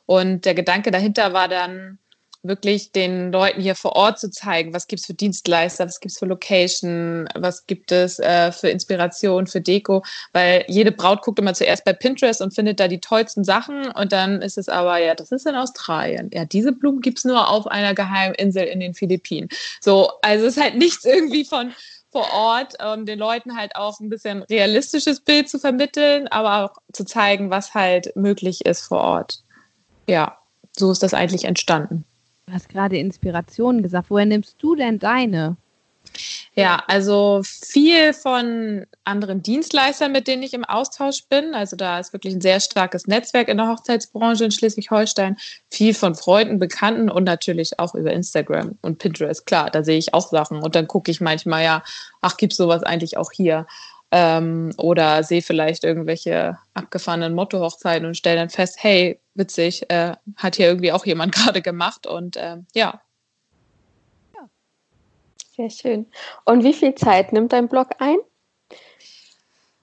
[0.06, 1.98] Und der Gedanke dahinter war dann,
[2.42, 6.12] wirklich den Leuten hier vor Ort zu zeigen, was gibt es für Dienstleister, was gibt
[6.12, 11.38] es für Location, was gibt es äh, für Inspiration, für Deko, weil jede Braut guckt
[11.38, 14.98] immer zuerst bei Pinterest und findet da die tollsten Sachen und dann ist es aber,
[14.98, 16.30] ja, das ist in Australien.
[16.32, 19.48] Ja, diese Blumen gibt es nur auf einer geheimen Insel in den Philippinen.
[19.80, 21.72] So, also es ist halt nichts irgendwie von
[22.10, 26.76] vor Ort, um den Leuten halt auch ein bisschen realistisches Bild zu vermitteln, aber auch
[26.92, 29.42] zu zeigen, was halt möglich ist vor Ort.
[30.08, 30.38] Ja,
[30.76, 32.04] so ist das eigentlich entstanden.
[32.50, 34.10] Du hast gerade Inspirationen gesagt.
[34.10, 35.56] Woher nimmst du denn deine?
[36.54, 41.54] Ja, also viel von anderen Dienstleistern, mit denen ich im Austausch bin.
[41.54, 45.36] Also da ist wirklich ein sehr starkes Netzwerk in der Hochzeitsbranche in Schleswig-Holstein.
[45.70, 49.46] Viel von Freunden, Bekannten und natürlich auch über Instagram und Pinterest.
[49.46, 51.84] Klar, da sehe ich auch Sachen und dann gucke ich manchmal ja,
[52.20, 53.68] ach, gibt es sowas eigentlich auch hier?
[54.12, 60.56] Ähm, oder sehe vielleicht irgendwelche abgefahrenen Motto-Hochzeiten und stelle dann fest, hey, witzig, äh, hat
[60.56, 63.00] hier irgendwie auch jemand gerade gemacht und äh, ja.
[64.34, 64.48] ja.
[65.56, 66.06] Sehr schön.
[66.44, 68.18] Und wie viel Zeit nimmt dein Blog ein?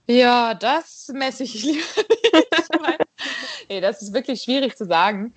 [0.07, 1.83] Ja, das messe ich lieber
[2.89, 2.99] nicht.
[3.69, 5.33] nee, das ist wirklich schwierig zu sagen.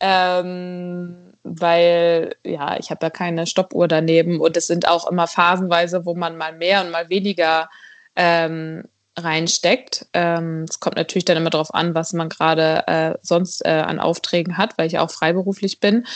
[0.00, 6.04] Ähm, weil ja, ich habe ja keine Stoppuhr daneben und es sind auch immer phasenweise,
[6.04, 7.70] wo man mal mehr und mal weniger
[8.16, 8.84] ähm,
[9.16, 10.06] reinsteckt.
[10.12, 14.00] Ähm, es kommt natürlich dann immer darauf an, was man gerade äh, sonst äh, an
[14.00, 16.06] Aufträgen hat, weil ich auch freiberuflich bin.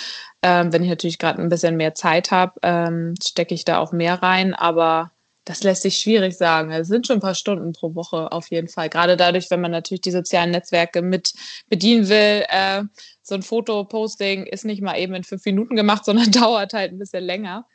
[0.43, 3.93] Ähm, wenn ich natürlich gerade ein bisschen mehr Zeit habe, ähm, stecke ich da auch
[3.93, 5.13] mehr rein, aber
[5.45, 6.71] das lässt sich schwierig sagen.
[6.73, 8.91] Es sind schon ein paar Stunden pro Woche auf jeden Fall.
[8.91, 11.33] Gerade dadurch, wenn man natürlich die sozialen Netzwerke mit
[11.69, 12.45] bedienen will.
[12.49, 12.83] Äh,
[13.23, 16.99] so ein Fotoposting ist nicht mal eben in fünf Minuten gemacht, sondern dauert halt ein
[16.99, 17.67] bisschen länger.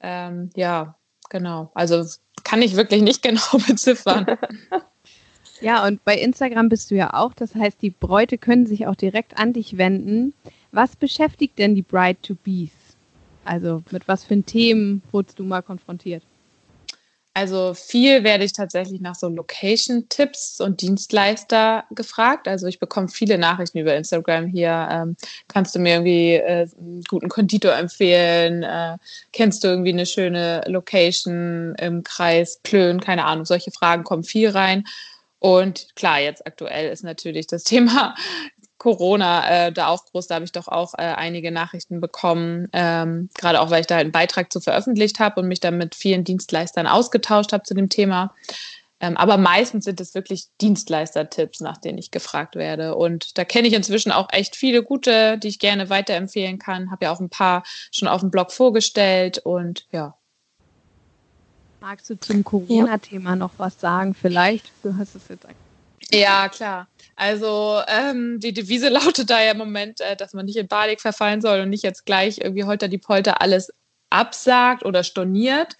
[0.00, 0.96] Ähm, ja,
[1.28, 1.70] genau.
[1.74, 2.04] Also
[2.44, 4.26] kann ich wirklich nicht genau beziffern.
[5.60, 7.32] Ja, und bei Instagram bist du ja auch.
[7.32, 10.34] Das heißt, die Bräute können sich auch direkt an dich wenden.
[10.70, 12.72] Was beschäftigt denn die Bride to Bees?
[13.44, 16.22] Also mit was für Themen wurdest du mal konfrontiert?
[17.36, 22.48] Also viel werde ich tatsächlich nach so Location-Tipps und Dienstleister gefragt.
[22.48, 24.88] Also ich bekomme viele Nachrichten über Instagram hier.
[24.90, 28.62] Ähm, kannst du mir irgendwie äh, einen guten Konditor empfehlen?
[28.62, 28.96] Äh,
[29.32, 33.02] kennst du irgendwie eine schöne Location im Kreis Plön?
[33.02, 33.44] Keine Ahnung.
[33.44, 34.84] Solche Fragen kommen viel rein.
[35.38, 38.14] Und klar, jetzt aktuell ist natürlich das Thema
[38.78, 43.30] Corona äh, da auch groß, da habe ich doch auch äh, einige Nachrichten bekommen, ähm,
[43.34, 46.24] gerade auch, weil ich da einen Beitrag zu veröffentlicht habe und mich dann mit vielen
[46.24, 48.34] Dienstleistern ausgetauscht habe zu dem Thema.
[48.98, 52.94] Ähm, aber meistens sind es wirklich Dienstleister-Tipps, nach denen ich gefragt werde.
[52.94, 56.90] Und da kenne ich inzwischen auch echt viele gute, die ich gerne weiterempfehlen kann.
[56.90, 57.62] Habe ja auch ein paar
[57.92, 60.16] schon auf dem Blog vorgestellt und ja.
[61.80, 64.14] Magst du zum Corona-Thema noch was sagen?
[64.14, 65.46] Vielleicht, du hast es jetzt
[66.12, 66.86] ja, klar.
[67.16, 71.00] Also ähm, die Devise lautet da ja im Moment, äh, dass man nicht in Panik
[71.00, 73.72] verfallen soll und nicht jetzt gleich irgendwie holter die Polter alles
[74.10, 75.76] absagt oder storniert.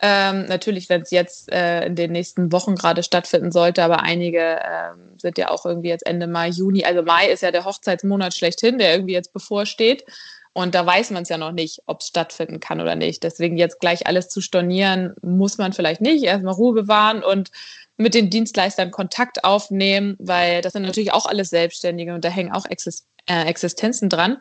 [0.00, 4.60] Ähm, natürlich, wenn es jetzt äh, in den nächsten Wochen gerade stattfinden sollte, aber einige
[4.64, 6.84] ähm, sind ja auch irgendwie jetzt Ende Mai, Juni.
[6.84, 10.04] Also Mai ist ja der Hochzeitsmonat schlechthin, der irgendwie jetzt bevorsteht.
[10.52, 13.24] Und da weiß man es ja noch nicht, ob es stattfinden kann oder nicht.
[13.24, 16.22] Deswegen jetzt gleich alles zu stornieren, muss man vielleicht nicht.
[16.24, 17.50] Erstmal Ruhe bewahren und
[17.98, 22.52] mit den Dienstleistern Kontakt aufnehmen, weil das sind natürlich auch alles Selbstständige und da hängen
[22.52, 24.38] auch Exist äh, Existenzen dran.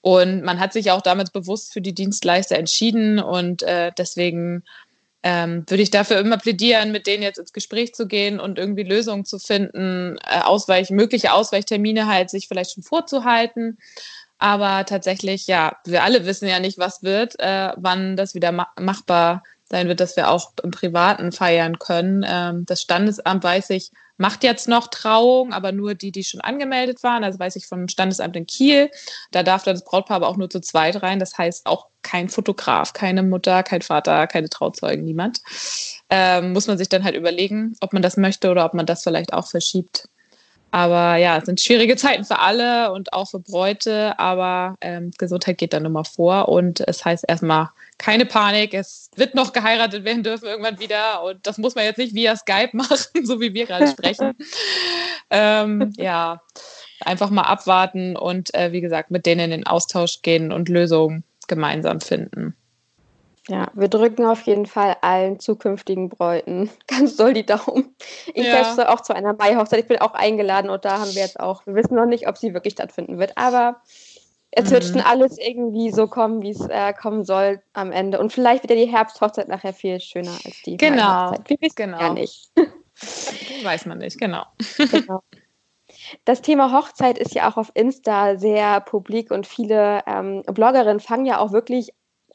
[0.00, 4.64] Und man hat sich auch damals bewusst für die Dienstleister entschieden und äh, deswegen
[5.22, 8.82] ähm, würde ich dafür immer plädieren, mit denen jetzt ins Gespräch zu gehen und irgendwie
[8.82, 13.78] Lösungen zu finden, äh, Ausweich, mögliche Ausweichtermine halt sich vielleicht schon vorzuhalten.
[14.38, 18.68] Aber tatsächlich, ja, wir alle wissen ja nicht, was wird, äh, wann das wieder ma
[18.78, 19.42] machbar
[19.74, 22.24] sein wird, dass wir auch im Privaten feiern können.
[22.26, 27.02] Ähm, das Standesamt, weiß ich, macht jetzt noch Trauung, aber nur die, die schon angemeldet
[27.02, 27.24] waren.
[27.24, 28.90] Also weiß ich vom Standesamt in Kiel.
[29.32, 31.18] Da darf das Brautpaar aber auch nur zu zweit rein.
[31.18, 35.40] Das heißt auch kein Fotograf, keine Mutter, kein Vater, keine Trauzeugen, niemand.
[36.08, 39.02] Ähm, muss man sich dann halt überlegen, ob man das möchte oder ob man das
[39.02, 40.08] vielleicht auch verschiebt.
[40.74, 45.56] Aber ja, es sind schwierige Zeiten für alle und auch für Bräute, aber ähm, Gesundheit
[45.56, 50.24] geht dann immer vor und es heißt erstmal keine Panik, es wird noch geheiratet werden
[50.24, 53.66] dürfen irgendwann wieder und das muss man jetzt nicht via Skype machen, so wie wir
[53.66, 54.32] gerade sprechen.
[55.30, 56.42] ähm, ja,
[57.04, 61.22] einfach mal abwarten und äh, wie gesagt mit denen in den Austausch gehen und Lösungen
[61.46, 62.56] gemeinsam finden.
[63.48, 67.94] Ja, wir drücken auf jeden Fall allen zukünftigen Bräuten ganz doll die Daumen.
[68.32, 68.52] Ich ja.
[68.52, 69.80] selbst soll auch zu einer Mai-Hochzeit.
[69.80, 72.38] Ich bin auch eingeladen und da haben wir jetzt auch, wir wissen noch nicht, ob
[72.38, 73.82] sie wirklich stattfinden wird, aber
[74.50, 74.70] es mhm.
[74.70, 78.18] wird schon alles irgendwie so kommen, wie es äh, kommen soll am Ende.
[78.18, 80.96] Und vielleicht wird ja die Herbsthochzeit nachher viel schöner als die genau.
[81.02, 81.50] Mai-Hochzeit.
[81.50, 82.00] Wir wissen genau.
[82.00, 82.50] ja nicht.
[83.62, 84.44] Weiß man nicht, genau.
[84.90, 85.22] genau.
[86.24, 91.26] Das Thema Hochzeit ist ja auch auf Insta sehr publik und viele ähm, Bloggerinnen fangen
[91.26, 91.92] ja auch wirklich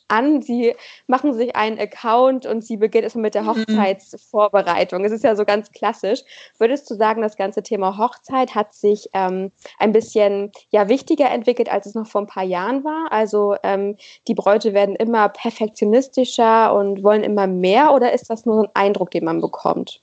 [0.09, 0.75] an, sie
[1.07, 3.47] machen sich einen Account und sie beginnt erstmal mit der mhm.
[3.47, 5.05] Hochzeitsvorbereitung.
[5.05, 6.21] Es ist ja so ganz klassisch.
[6.57, 11.69] Würdest du sagen, das ganze Thema Hochzeit hat sich ähm, ein bisschen ja wichtiger entwickelt,
[11.69, 13.11] als es noch vor ein paar Jahren war?
[13.11, 18.63] Also ähm, die Bräute werden immer perfektionistischer und wollen immer mehr oder ist das nur
[18.63, 20.01] ein Eindruck, den man bekommt?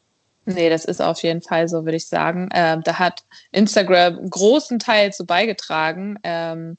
[0.48, 2.48] Nee, das ist auf jeden Fall so, würde ich sagen.
[2.54, 6.18] Ähm, da hat Instagram großen Teil zu beigetragen.
[6.22, 6.78] Ähm,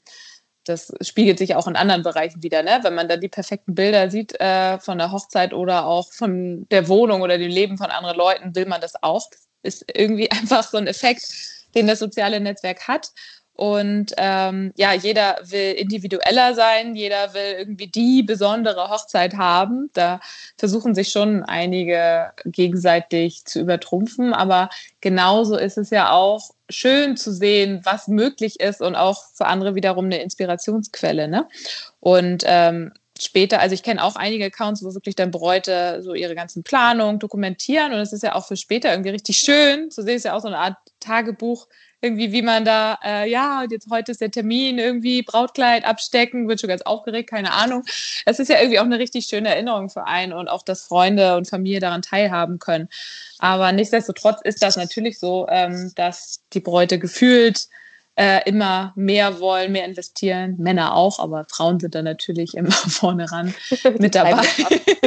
[0.68, 2.80] das spiegelt sich auch in anderen Bereichen wieder, ne?
[2.82, 6.88] Wenn man dann die perfekten Bilder sieht äh, von der Hochzeit oder auch von der
[6.88, 9.28] Wohnung oder dem Leben von anderen Leuten, will man das auch.
[9.30, 11.24] Das ist irgendwie einfach so ein Effekt,
[11.74, 13.10] den das soziale Netzwerk hat.
[13.58, 19.90] Und ähm, ja, jeder will individueller sein, jeder will irgendwie die besondere Hochzeit haben.
[19.94, 20.20] Da
[20.56, 24.32] versuchen sich schon einige gegenseitig zu übertrumpfen.
[24.32, 29.46] Aber genauso ist es ja auch schön zu sehen, was möglich ist und auch für
[29.46, 31.26] andere wiederum eine Inspirationsquelle.
[31.26, 31.48] Ne?
[31.98, 36.36] Und ähm, später, also ich kenne auch einige Accounts, wo wirklich dann Bräute so ihre
[36.36, 40.14] ganzen Planungen dokumentieren und es ist ja auch für später irgendwie richtig schön zu sehen,
[40.14, 41.66] es ist ja auch so eine Art Tagebuch
[42.00, 46.60] irgendwie, wie man da, äh, ja, jetzt heute ist der Termin, irgendwie Brautkleid abstecken, wird
[46.60, 47.84] schon ganz aufgeregt, keine Ahnung.
[48.24, 51.36] Es ist ja irgendwie auch eine richtig schöne Erinnerung für einen und auch, dass Freunde
[51.36, 52.88] und Familie daran teilhaben können.
[53.38, 57.68] Aber nichtsdestotrotz ist das natürlich so, ähm, dass die Bräute gefühlt
[58.18, 60.56] äh, immer mehr wollen, mehr investieren.
[60.58, 63.54] Männer auch, aber Frauen sind da natürlich immer vorne ran
[63.98, 64.42] mit dabei.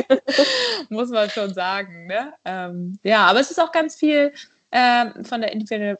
[0.89, 2.07] Muss man schon sagen.
[2.07, 2.33] Ne?
[2.45, 4.33] Ähm, ja, aber es ist auch ganz viel
[4.71, 5.53] äh, von der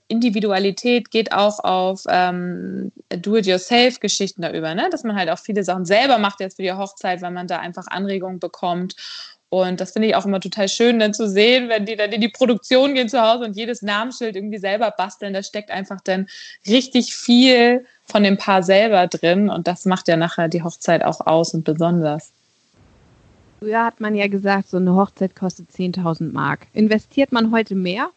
[0.08, 4.90] Individualität, geht auch auf ähm, Do-it-yourself-Geschichten da über, ne?
[4.92, 7.60] dass man halt auch viele Sachen selber macht jetzt für die Hochzeit, weil man da
[7.60, 8.96] einfach Anregungen bekommt
[9.54, 12.22] und das finde ich auch immer total schön, dann zu sehen, wenn die dann in
[12.22, 15.34] die Produktion gehen zu Hause und jedes Namensschild irgendwie selber basteln.
[15.34, 16.28] Da steckt einfach dann
[16.66, 19.50] richtig viel von dem Paar selber drin.
[19.50, 22.32] Und das macht ja nachher die Hochzeit auch aus und besonders.
[23.60, 26.68] Früher hat man ja gesagt, so eine Hochzeit kostet 10.000 Mark.
[26.72, 28.10] Investiert man heute mehr?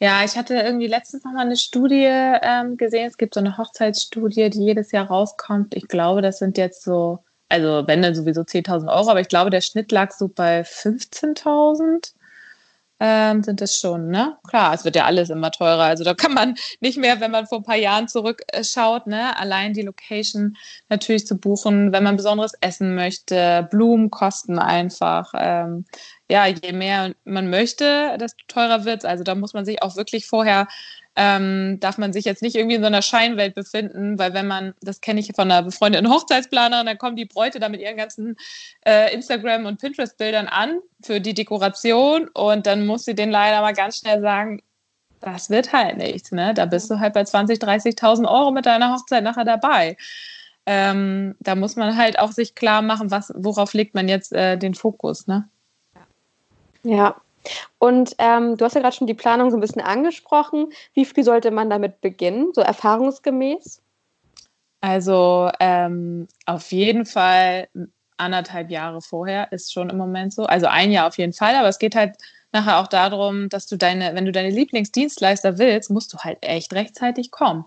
[0.00, 3.06] Ja, ich hatte irgendwie letztens noch mal eine Studie ähm, gesehen.
[3.06, 5.74] Es gibt so eine Hochzeitsstudie, die jedes Jahr rauskommt.
[5.74, 9.50] Ich glaube, das sind jetzt so also wenn dann sowieso 10.000 Euro, aber ich glaube,
[9.50, 12.12] der Schnitt lag so bei 15.000.
[13.00, 14.36] Ähm, sind das schon, ne?
[14.48, 15.84] Klar, es wird ja alles immer teurer.
[15.84, 19.72] Also da kann man nicht mehr, wenn man vor ein paar Jahren zurückschaut, ne, allein
[19.72, 20.56] die Location
[20.88, 25.32] natürlich zu buchen, wenn man besonderes essen möchte, Blumen kosten einfach.
[25.36, 25.84] Ähm,
[26.28, 29.04] ja, je mehr man möchte, desto teurer wird es.
[29.04, 30.66] Also da muss man sich auch wirklich vorher
[31.20, 34.74] ähm, darf man sich jetzt nicht irgendwie in so einer Scheinwelt befinden, weil wenn man,
[34.82, 38.36] das kenne ich von einer befreundeten Hochzeitsplanerin, dann kommen die Bräute da mit ihren ganzen
[38.86, 43.72] äh, Instagram- und Pinterest-Bildern an für die Dekoration und dann muss sie denen leider mal
[43.72, 44.62] ganz schnell sagen,
[45.18, 46.54] das wird halt nichts, ne?
[46.54, 49.96] Da bist du halt bei 20.000, 30.000 Euro mit deiner Hochzeit nachher dabei.
[50.66, 54.56] Ähm, da muss man halt auch sich klar machen, was, worauf legt man jetzt äh,
[54.56, 55.48] den Fokus, ne?
[56.84, 57.16] Ja,
[57.78, 60.72] und ähm, du hast ja gerade schon die Planung so ein bisschen angesprochen.
[60.94, 63.82] Wie früh sollte man damit beginnen, so erfahrungsgemäß?
[64.80, 67.68] Also ähm, auf jeden Fall
[68.16, 70.44] anderthalb Jahre vorher ist schon im Moment so.
[70.44, 72.16] Also ein Jahr auf jeden Fall, aber es geht halt
[72.52, 76.72] nachher auch darum, dass du deine, wenn du deine Lieblingsdienstleister willst, musst du halt echt
[76.72, 77.64] rechtzeitig kommen.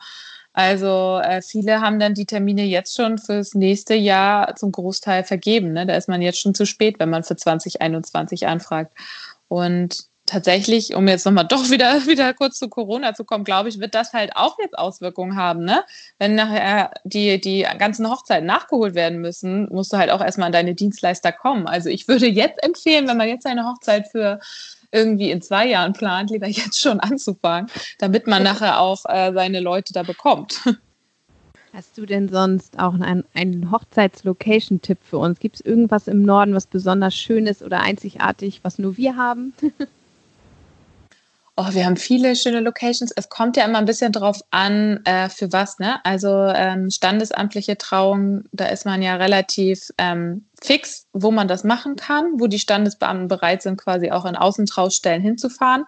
[0.53, 5.71] Also äh, viele haben dann die Termine jetzt schon fürs nächste Jahr zum Großteil vergeben.
[5.71, 5.85] Ne?
[5.85, 8.93] Da ist man jetzt schon zu spät, wenn man für 2021 anfragt.
[9.51, 13.81] Und tatsächlich, um jetzt nochmal doch wieder, wieder kurz zu Corona zu kommen, glaube ich,
[13.81, 15.65] wird das halt auch jetzt Auswirkungen haben.
[15.65, 15.83] Ne?
[16.19, 20.53] Wenn nachher die, die ganzen Hochzeiten nachgeholt werden müssen, musst du halt auch erstmal an
[20.53, 21.67] deine Dienstleister kommen.
[21.67, 24.39] Also ich würde jetzt empfehlen, wenn man jetzt eine Hochzeit für
[24.93, 29.59] irgendwie in zwei Jahren plant, lieber jetzt schon anzufangen, damit man nachher auch äh, seine
[29.59, 30.61] Leute da bekommt.
[31.73, 35.39] Hast du denn sonst auch einen, Hochzeitslocation-Tipp für uns?
[35.39, 39.53] Gibt es irgendwas im Norden, was besonders schön ist oder einzigartig, was nur wir haben?
[41.57, 43.11] Oh, wir haben viele schöne Locations.
[43.11, 45.79] Es kommt ja immer ein bisschen drauf an, äh, für was.
[45.79, 46.03] Ne?
[46.05, 51.97] Also ähm, standesamtliche Trauung, da ist man ja relativ ähm, fix, wo man das machen
[51.97, 55.83] kann, wo die Standesbeamten bereit sind, quasi auch in Außentraustellen hinzufahren.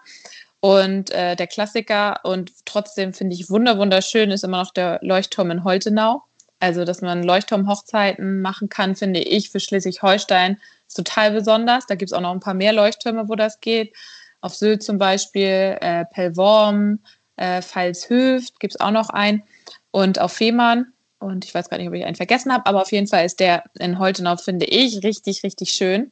[0.64, 5.50] Und äh, der Klassiker und trotzdem finde ich wunder wunderschön ist immer noch der Leuchtturm
[5.50, 6.22] in Holtenau.
[6.58, 10.58] Also, dass man Leuchtturmhochzeiten machen kann, finde ich für Schleswig-Holstein
[10.94, 11.84] total besonders.
[11.84, 13.94] Da gibt es auch noch ein paar mehr Leuchttürme, wo das geht.
[14.40, 17.00] Auf Sylt zum Beispiel, äh, Pellworm,
[17.36, 19.42] äh, Pfalzhöft gibt es auch noch einen.
[19.90, 22.90] Und auf Fehmarn, und ich weiß gar nicht, ob ich einen vergessen habe, aber auf
[22.90, 26.10] jeden Fall ist der in Holtenau, finde ich, richtig, richtig schön.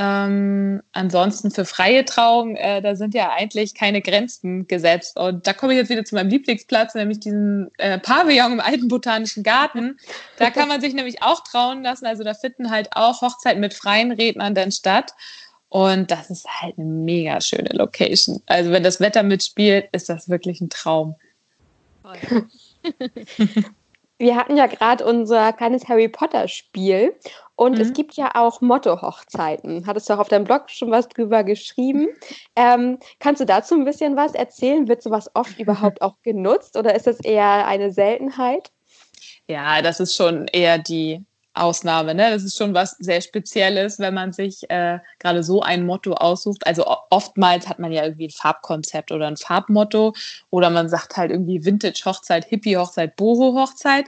[0.00, 5.18] Ähm, ansonsten für freie Trauung, äh, da sind ja eigentlich keine Grenzen gesetzt.
[5.18, 8.86] Und da komme ich jetzt wieder zu meinem Lieblingsplatz, nämlich diesen äh, Pavillon im alten
[8.86, 9.98] botanischen Garten.
[10.36, 12.06] Da kann man sich nämlich auch trauen lassen.
[12.06, 15.14] Also da finden halt auch Hochzeiten mit freien Rednern dann statt.
[15.68, 18.40] Und das ist halt eine mega schöne Location.
[18.46, 21.16] Also wenn das Wetter mitspielt, ist das wirklich ein Traum.
[24.18, 27.14] Wir hatten ja gerade unser kleines Harry Potter Spiel
[27.54, 27.80] und mhm.
[27.80, 29.86] es gibt ja auch Motto-Hochzeiten.
[29.86, 32.08] Hattest du auch auf deinem Blog schon was drüber geschrieben?
[32.60, 34.88] Ähm, kannst du dazu ein bisschen was erzählen?
[34.88, 38.72] Wird sowas oft überhaupt auch genutzt oder ist das eher eine Seltenheit?
[39.46, 41.24] Ja, das ist schon eher die
[41.60, 42.14] Ausnahme.
[42.14, 42.30] Ne?
[42.30, 46.66] Das ist schon was sehr Spezielles, wenn man sich äh, gerade so ein Motto aussucht.
[46.66, 50.14] Also oftmals hat man ja irgendwie ein Farbkonzept oder ein Farbmotto
[50.50, 54.06] oder man sagt halt irgendwie Vintage-Hochzeit, Hippie-Hochzeit, Boho-Hochzeit.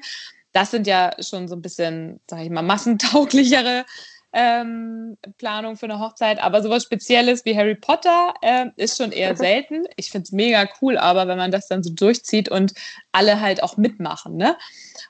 [0.52, 3.84] Das sind ja schon so ein bisschen, sag ich mal, massentauglichere
[4.32, 6.40] ähm, Planung für eine Hochzeit.
[6.42, 9.84] Aber sowas Spezielles wie Harry Potter äh, ist schon eher selten.
[9.96, 12.72] Ich finde es mega cool, aber wenn man das dann so durchzieht und
[13.12, 14.36] alle halt auch mitmachen.
[14.36, 14.56] Ne?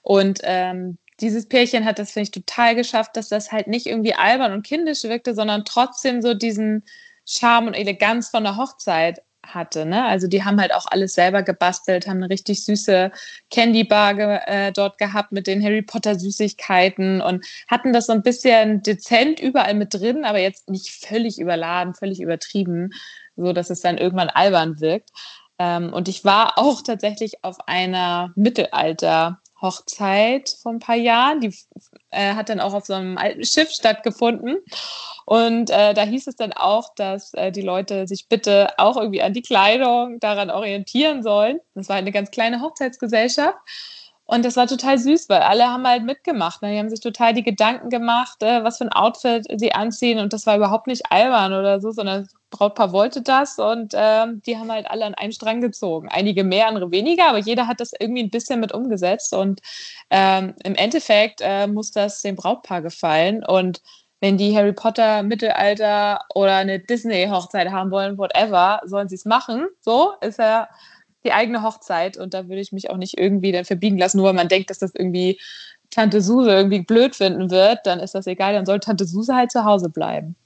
[0.03, 4.15] Und ähm, dieses Pärchen hat das, finde ich, total geschafft, dass das halt nicht irgendwie
[4.15, 6.85] albern und kindisch wirkte, sondern trotzdem so diesen
[7.27, 9.87] Charme und Eleganz von der Hochzeit hatte.
[9.87, 10.05] Ne?
[10.05, 13.11] Also die haben halt auch alles selber gebastelt, haben eine richtig süße
[13.51, 18.23] Candy Bar äh, dort gehabt mit den Harry Potter Süßigkeiten und hatten das so ein
[18.23, 22.91] bisschen dezent überall mit drin, aber jetzt nicht völlig überladen, völlig übertrieben,
[23.37, 25.11] so dass es dann irgendwann albern wirkt.
[25.59, 31.41] Ähm, und ich war auch tatsächlich auf einer Mittelalter Hochzeit vor ein paar Jahren.
[31.41, 31.55] Die
[32.11, 34.59] äh, hat dann auch auf so einem alten Schiff stattgefunden.
[35.27, 39.23] Und äh, da hieß es dann auch, dass äh, die Leute sich bitte auch irgendwie
[39.23, 41.61] an die Kleidung daran orientieren sollen.
[41.75, 43.59] Das war eine ganz kleine Hochzeitsgesellschaft.
[44.31, 46.63] Und das war total süß, weil alle haben halt mitgemacht.
[46.63, 46.71] Ne?
[46.71, 50.21] Die haben sich total die Gedanken gemacht, äh, was für ein Outfit sie anziehen.
[50.21, 54.27] Und das war überhaupt nicht albern oder so, sondern das Brautpaar wollte das und äh,
[54.47, 56.09] die haben halt alle an einen Strang gezogen.
[56.09, 59.35] Einige mehr, andere weniger, aber jeder hat das irgendwie ein bisschen mit umgesetzt.
[59.35, 59.63] Und
[60.11, 63.45] ähm, im Endeffekt äh, muss das dem Brautpaar gefallen.
[63.45, 63.83] Und
[64.21, 69.67] wenn die Harry Potter Mittelalter oder eine Disney-Hochzeit haben wollen, whatever, sollen sie es machen.
[69.81, 70.69] So ist ja
[71.25, 74.27] die eigene Hochzeit und da würde ich mich auch nicht irgendwie dann verbiegen lassen, nur
[74.27, 75.39] weil man denkt, dass das irgendwie
[75.91, 79.51] Tante Suse irgendwie blöd finden wird, dann ist das egal, dann soll Tante Suse halt
[79.51, 80.37] zu Hause bleiben.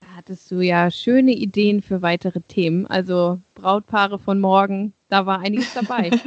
[0.00, 5.40] Da hattest du ja schöne Ideen für weitere Themen, also Brautpaare von morgen, da war
[5.40, 6.10] einiges dabei.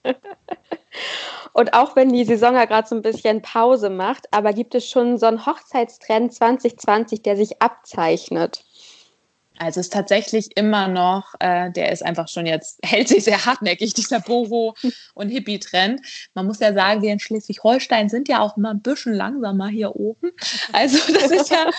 [1.54, 4.90] Und auch wenn die Saison ja gerade so ein bisschen Pause macht, aber gibt es
[4.90, 8.64] schon so einen Hochzeitstrend 2020, der sich abzeichnet?
[9.58, 13.44] Also es ist tatsächlich immer noch, äh, der ist einfach schon jetzt, hält sich sehr
[13.44, 14.74] hartnäckig, dieser Boho-
[15.14, 16.00] und Hippie-Trend.
[16.34, 19.94] Man muss ja sagen, wir in Schleswig-Holstein sind ja auch immer ein bisschen langsamer hier
[19.96, 20.32] oben.
[20.72, 21.70] Also das ist ja,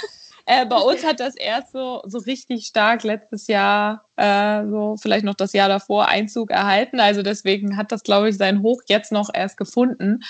[0.46, 5.26] äh, bei uns hat das erst so, so richtig stark letztes Jahr, äh, so vielleicht
[5.26, 7.00] noch das Jahr davor Einzug erhalten.
[7.00, 10.24] Also deswegen hat das, glaube ich, sein Hoch jetzt noch erst gefunden.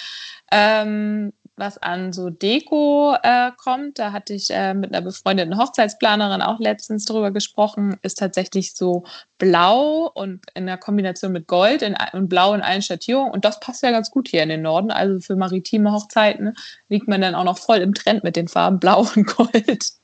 [0.51, 6.41] Ähm, was an so Deko äh, kommt, da hatte ich äh, mit einer befreundeten Hochzeitsplanerin
[6.41, 9.05] auch letztens drüber gesprochen, ist tatsächlich so
[9.37, 13.31] blau und in der Kombination mit Gold in, und blau in allen Schattierungen.
[13.31, 14.91] Und das passt ja ganz gut hier in den Norden.
[14.91, 16.55] Also für maritime Hochzeiten
[16.89, 19.91] liegt man dann auch noch voll im Trend mit den Farben blau und Gold.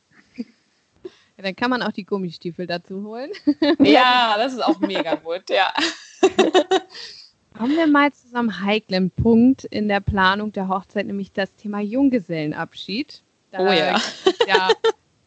[1.38, 3.32] Ja, dann kann man auch die Gummistiefel dazu holen.
[3.80, 5.74] ja, das ist auch mega gut, ja.
[7.62, 11.80] Kommen wir mal zu einem heiklen Punkt in der Planung der Hochzeit, nämlich das Thema
[11.80, 13.22] Junggesellenabschied.
[13.52, 14.02] Da oh ja.
[14.48, 14.70] ja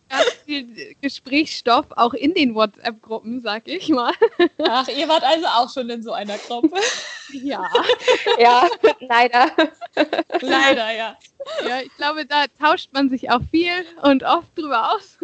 [0.08, 4.12] ganz viel Gesprächsstoff, auch in den WhatsApp-Gruppen, sag ich mal.
[4.68, 6.76] Ach, ihr wart also auch schon in so einer Gruppe.
[7.32, 7.70] Ja.
[8.40, 8.68] ja,
[8.98, 9.52] leider.
[10.40, 11.16] Leider, ja.
[11.68, 15.18] Ja, ich glaube, da tauscht man sich auch viel und oft drüber aus.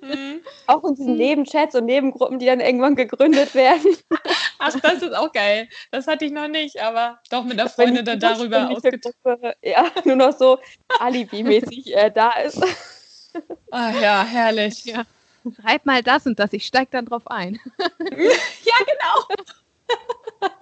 [0.00, 0.40] Mhm.
[0.66, 3.96] Auch in diesen Nebenchats und Nebengruppen, die dann irgendwann gegründet werden.
[4.58, 5.68] Ach, das ist auch geil.
[5.90, 9.16] Das hatte ich noch nicht, aber doch mit der Freundin dann darüber ausgetauscht.
[9.62, 10.58] Ja, nur noch so
[11.00, 12.62] Alibi-mäßig äh, da ist.
[13.70, 14.84] Ach ja, herrlich.
[14.84, 15.04] Ja.
[15.60, 17.58] Schreib mal das und das, ich steig dann drauf ein.
[17.78, 19.28] ja, genau.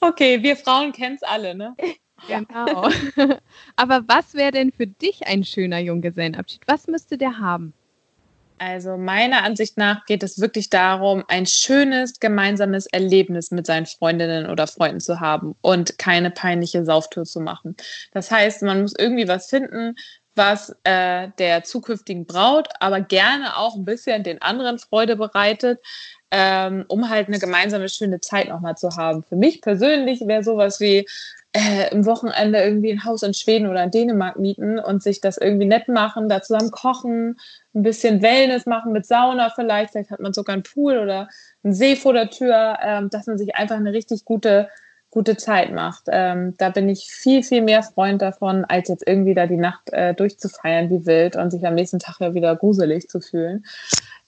[0.00, 1.74] okay, wir Frauen kennen es alle, ne?
[2.28, 2.88] Genau.
[3.74, 6.62] Aber was wäre denn für dich ein schöner Junggesellenabschied?
[6.66, 7.72] Was müsste der haben?
[8.64, 14.48] Also meiner Ansicht nach geht es wirklich darum, ein schönes gemeinsames Erlebnis mit seinen Freundinnen
[14.48, 17.74] oder Freunden zu haben und keine peinliche Sauftour zu machen.
[18.12, 19.96] Das heißt, man muss irgendwie was finden,
[20.36, 25.80] was äh, der zukünftigen Braut, aber gerne auch ein bisschen den anderen Freude bereitet,
[26.30, 29.24] ähm, um halt eine gemeinsame schöne Zeit nochmal zu haben.
[29.24, 31.08] Für mich persönlich wäre sowas wie
[31.54, 35.36] äh, im Wochenende irgendwie ein Haus in Schweden oder in Dänemark mieten und sich das
[35.36, 37.38] irgendwie nett machen, da zusammen kochen,
[37.74, 41.28] ein bisschen Wellness machen mit Sauna vielleicht, vielleicht hat man sogar einen Pool oder
[41.62, 44.68] einen See vor der Tür, ähm, dass man sich einfach eine richtig gute
[45.12, 46.04] gute Zeit macht.
[46.08, 49.92] Ähm, da bin ich viel, viel mehr Freund davon, als jetzt irgendwie da die Nacht
[49.92, 53.64] äh, durchzufeiern wie wild und sich am nächsten Tag ja wieder gruselig zu fühlen.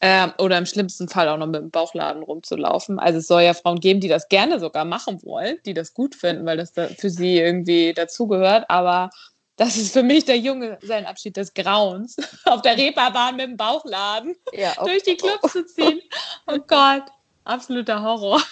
[0.03, 2.99] Ähm, oder im schlimmsten Fall auch noch mit dem Bauchladen rumzulaufen.
[2.99, 6.15] Also es soll ja Frauen geben, die das gerne sogar machen wollen, die das gut
[6.15, 8.69] finden, weil das da für sie irgendwie dazugehört.
[8.69, 9.09] Aber
[9.57, 13.57] das ist für mich der Junge, sein Abschied des Grauens, auf der Reeperbahn mit dem
[13.57, 16.03] Bauchladen ja, durch die Clubs zu ziehen.
[16.47, 17.05] Oh Gott,
[17.45, 18.43] absoluter Horror.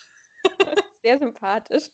[1.02, 1.90] Sehr sympathisch.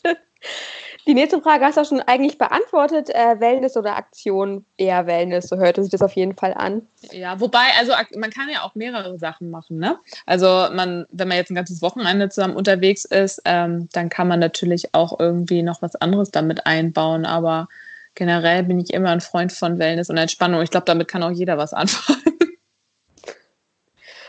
[1.07, 3.09] Die nächste Frage hast du schon eigentlich beantwortet.
[3.09, 4.67] Äh, Wellness oder Aktion?
[4.77, 6.83] Eher Wellness, so hörte sich das auf jeden Fall an.
[7.13, 9.79] Ja, wobei, also man kann ja auch mehrere Sachen machen.
[9.79, 9.99] Ne?
[10.27, 14.39] Also man, wenn man jetzt ein ganzes Wochenende zusammen unterwegs ist, ähm, dann kann man
[14.39, 17.25] natürlich auch irgendwie noch was anderes damit einbauen.
[17.25, 17.69] Aber
[18.15, 20.61] generell bin ich immer ein Freund von Wellness und Entspannung.
[20.61, 22.38] Ich glaube, damit kann auch jeder was anfangen.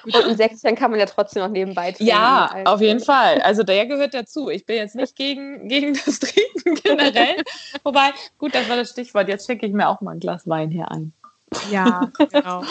[0.06, 2.06] Und ein Säckchen kann man ja trotzdem noch nebenbei trinken.
[2.06, 2.74] Ja, also.
[2.74, 3.42] auf jeden Fall.
[3.42, 4.50] Also der gehört dazu.
[4.50, 7.44] Ich bin jetzt nicht gegen, gegen das Trinken generell.
[7.84, 9.28] Wobei, gut, das war das Stichwort.
[9.28, 11.14] Jetzt schicke ich mir auch mal ein Glas Wein hier ein.
[11.72, 12.64] Ja, genau.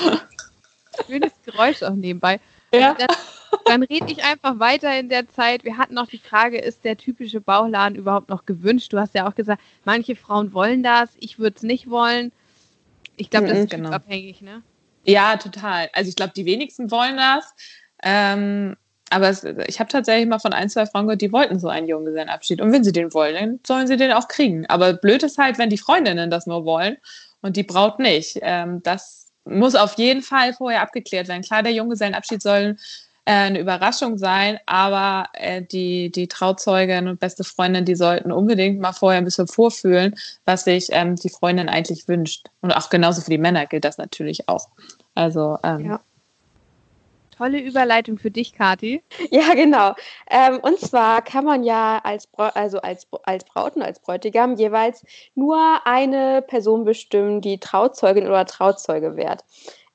[1.06, 2.40] Schönes Geräusch auch nebenbei.
[2.72, 2.94] Ja.
[2.94, 3.16] Das,
[3.64, 5.64] Dann rede ich einfach weiter in der Zeit.
[5.64, 8.92] Wir hatten noch die Frage, ist der typische Bauchladen überhaupt noch gewünscht?
[8.92, 12.32] Du hast ja auch gesagt, manche Frauen wollen das, ich würde es nicht wollen.
[13.16, 13.90] Ich glaube, das ist genau.
[13.90, 14.62] abhängig, ne?
[15.08, 15.88] Ja, total.
[15.94, 17.54] Also ich glaube, die wenigsten wollen das.
[18.02, 18.76] Ähm,
[19.10, 21.88] aber es, ich habe tatsächlich mal von ein, zwei Frauen gehört, die wollten so einen
[21.88, 22.60] Junggesellenabschied.
[22.60, 24.66] Und wenn sie den wollen, dann sollen sie den auch kriegen.
[24.66, 26.98] Aber blöd ist halt, wenn die Freundinnen das nur wollen
[27.40, 28.38] und die Braut nicht.
[28.42, 31.42] Ähm, das muss auf jeden Fall vorher abgeklärt werden.
[31.42, 32.76] Klar, der Junggesellenabschied soll
[33.24, 38.80] äh, eine Überraschung sein, aber äh, die, die Trauzeugin und beste Freundin, die sollten unbedingt
[38.80, 42.46] mal vorher ein bisschen vorfühlen, was sich ähm, die Freundin eigentlich wünscht.
[42.60, 44.68] Und auch genauso für die Männer gilt das natürlich auch.
[45.14, 46.00] Also ähm, ja.
[47.38, 49.02] Tolle Überleitung für dich, Kathi.
[49.30, 49.94] Ja, genau.
[50.28, 54.56] Ähm, und zwar kann man ja als, Bra also als, als Braut und als Bräutigam
[54.56, 55.04] jeweils
[55.36, 59.44] nur eine Person bestimmen, die Trauzeugin oder Trauzeuge wird.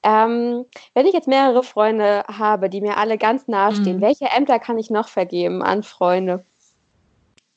[0.03, 4.01] Ähm, wenn ich jetzt mehrere Freunde habe, die mir alle ganz nahestehen, mhm.
[4.01, 6.45] welche Ämter kann ich noch vergeben an Freunde?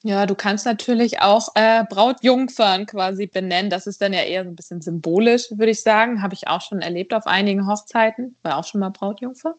[0.02, 3.70] Ja, du kannst natürlich auch äh, Brautjungfern quasi benennen.
[3.70, 6.22] Das ist dann ja eher so ein bisschen symbolisch, würde ich sagen.
[6.22, 8.36] Habe ich auch schon erlebt auf einigen Hochzeiten.
[8.42, 9.56] War auch schon mal Brautjungfer.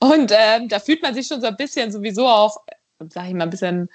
[0.00, 2.58] Und ähm, da fühlt man sich schon so ein bisschen sowieso auch,
[3.10, 3.88] sage ich mal, ein bisschen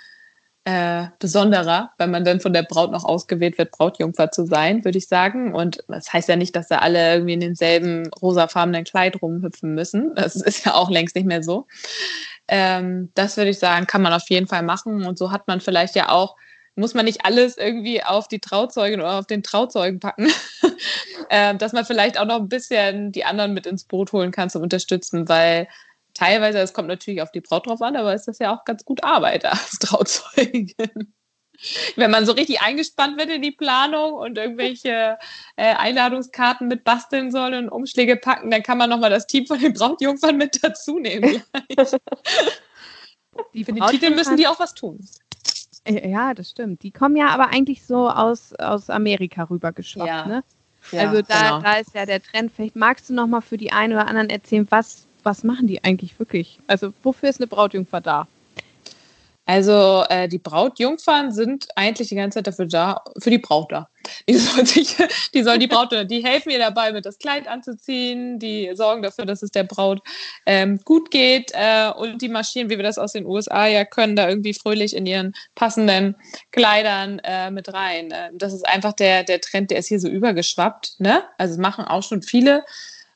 [0.65, 4.97] äh, besonderer, wenn man dann von der Braut noch ausgewählt wird, Brautjungfer zu sein, würde
[4.97, 5.55] ich sagen.
[5.55, 10.13] Und das heißt ja nicht, dass da alle irgendwie in demselben rosafarbenen Kleid rumhüpfen müssen.
[10.15, 11.65] Das ist ja auch längst nicht mehr so.
[12.49, 15.05] Ähm, das würde ich sagen, kann man auf jeden Fall machen.
[15.05, 16.35] Und so hat man vielleicht ja auch,
[16.75, 20.29] muss man nicht alles irgendwie auf die Trauzeugin oder auf den Trauzeugen packen,
[21.29, 24.49] äh, dass man vielleicht auch noch ein bisschen die anderen mit ins Boot holen kann
[24.49, 25.67] zum Unterstützen, weil
[26.13, 28.83] teilweise, es kommt natürlich auf die Braut drauf an, aber ist das ja auch ganz
[28.83, 31.13] gut Arbeit als Trauzeugin
[31.95, 35.17] wenn man so richtig eingespannt wird in die Planung und irgendwelche
[35.55, 39.59] äh, Einladungskarten mit basteln soll und Umschläge packen, dann kann man nochmal das Team von
[39.59, 41.41] den Brautjungfern mit dazu nehmen.
[43.53, 44.99] die Für den Titel müssen die auch was tun.
[45.87, 46.83] Ja, das stimmt.
[46.83, 50.25] Die kommen ja aber eigentlich so aus, aus Amerika rübergeschwappt, ja.
[50.25, 50.43] ne?
[50.91, 51.61] Ja, also da, genau.
[51.61, 52.51] da ist ja der Trend.
[52.55, 55.83] Vielleicht magst du noch mal für die einen oder anderen erzählen, was, was machen die
[55.83, 56.59] eigentlich wirklich?
[56.67, 58.27] Also wofür ist eine Brautjungfer da?
[59.49, 63.89] Also äh, die Brautjungfern sind eigentlich die ganze Zeit dafür da, für die Braut da.
[64.27, 64.95] Die soll, sich,
[65.33, 69.25] die, soll die Braut, die helfen ihr dabei, mit das Kleid anzuziehen, die sorgen dafür,
[69.25, 70.01] dass es der Braut
[70.45, 74.15] ähm, gut geht äh, und die marschieren, wie wir das aus den USA ja können,
[74.15, 76.15] da irgendwie fröhlich in ihren passenden
[76.51, 78.11] Kleidern äh, mit rein.
[78.11, 80.99] Äh, das ist einfach der, der Trend, der ist hier so übergeschwappt.
[80.99, 81.23] Ne?
[81.39, 82.63] Also machen auch schon viele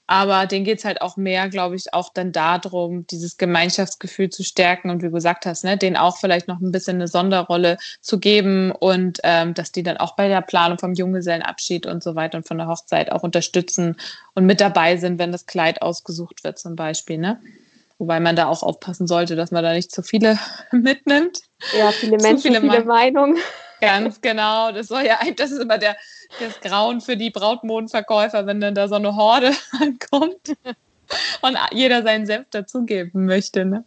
[0.08, 4.44] aber denen geht es halt auch mehr, glaube ich, auch dann darum, dieses Gemeinschaftsgefühl zu
[4.44, 7.78] stärken und wie du gesagt hast, ne, denen auch vielleicht noch ein bisschen eine Sonderrolle
[8.02, 12.16] zu geben und ähm, dass die dann auch bei der Planung vom Junggesellenabschied und so
[12.16, 13.96] weiter und von der Hochzeit auch unterstützen
[14.34, 17.18] und mit dabei sind, wenn das Kleid ausgesucht wird zum Beispiel.
[17.18, 17.40] Ne?
[17.98, 20.38] Wobei man da auch aufpassen sollte, dass man da nicht zu viele
[20.72, 21.40] mitnimmt.
[21.78, 23.38] Ja, viele Menschen, viele, viele Meinungen.
[23.84, 24.72] Ganz genau.
[24.72, 25.98] Das soll ja, das ist immer der,
[26.40, 30.56] das Grauen für die Brautmodenverkäufer, wenn dann da so eine Horde ankommt
[31.42, 33.66] und jeder seinen Senf dazugeben möchte.
[33.66, 33.84] Ne?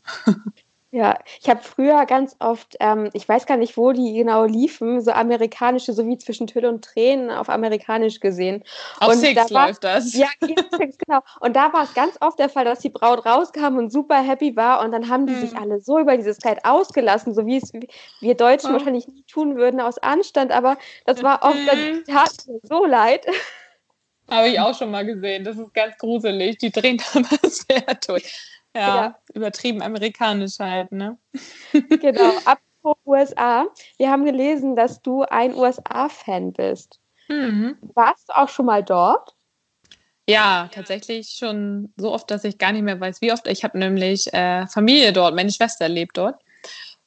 [0.92, 5.00] Ja, ich habe früher ganz oft, ähm, ich weiß gar nicht, wo die genau liefen,
[5.00, 8.62] so amerikanische, so wie zwischen Tüll und Tränen auf amerikanisch gesehen.
[9.00, 10.14] Auf und Six da war, läuft das.
[10.14, 11.20] Ja, Six, genau.
[11.40, 14.54] Und da war es ganz oft der Fall, dass die Braut rauskam und super happy
[14.54, 15.40] war und dann haben die hm.
[15.40, 17.72] sich alle so über dieses Kleid ausgelassen, so wie es
[18.20, 18.74] wir Deutschen oh.
[18.74, 23.26] wahrscheinlich nie tun würden aus Anstand, aber das war oft, das tat mir so leid.
[24.30, 25.44] Habe ich auch schon mal gesehen.
[25.44, 26.58] Das ist ganz gruselig.
[26.58, 28.55] Die drehen aber sehr durch.
[28.76, 31.16] Ja, ja, übertrieben amerikanisch halt, ne?
[31.72, 32.36] Genau.
[32.44, 33.66] Apropos USA.
[33.96, 37.00] Wir haben gelesen, dass du ein USA-Fan bist.
[37.28, 37.76] Mhm.
[37.94, 39.34] Warst du auch schon mal dort?
[40.28, 43.46] Ja, tatsächlich schon so oft, dass ich gar nicht mehr weiß, wie oft.
[43.46, 45.34] Ich habe nämlich äh, Familie dort.
[45.34, 46.42] Meine Schwester lebt dort.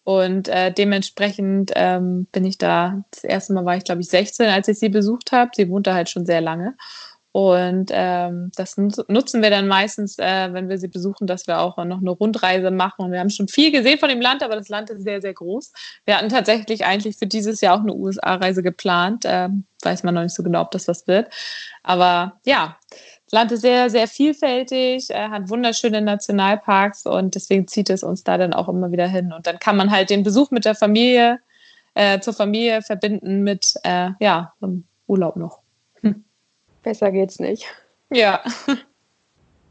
[0.04, 3.04] Und äh, dementsprechend ähm, bin ich da.
[3.12, 5.52] Das erste Mal war ich, glaube ich, 16, als ich sie besucht habe.
[5.54, 6.76] Sie wohnte halt schon sehr lange.
[7.32, 11.78] Und ähm, das nutzen wir dann meistens, äh, wenn wir sie besuchen, dass wir auch
[11.78, 13.06] noch eine Rundreise machen.
[13.06, 15.34] Und wir haben schon viel gesehen von dem Land, aber das Land ist sehr, sehr
[15.34, 15.72] groß.
[16.06, 19.26] Wir hatten tatsächlich eigentlich für dieses Jahr auch eine USA-Reise geplant.
[19.28, 21.32] Ähm, weiß man noch nicht so genau, ob das was wird.
[21.84, 22.78] Aber ja,
[23.26, 28.24] das Land ist sehr, sehr vielfältig, äh, hat wunderschöne Nationalparks und deswegen zieht es uns
[28.24, 29.32] da dann auch immer wieder hin.
[29.32, 31.40] Und dann kann man halt den Besuch mit der Familie,
[31.94, 35.62] äh, zur Familie verbinden mit, äh, ja, einem Urlaub noch.
[36.90, 37.68] Besser geht's nicht.
[38.10, 38.42] Ja.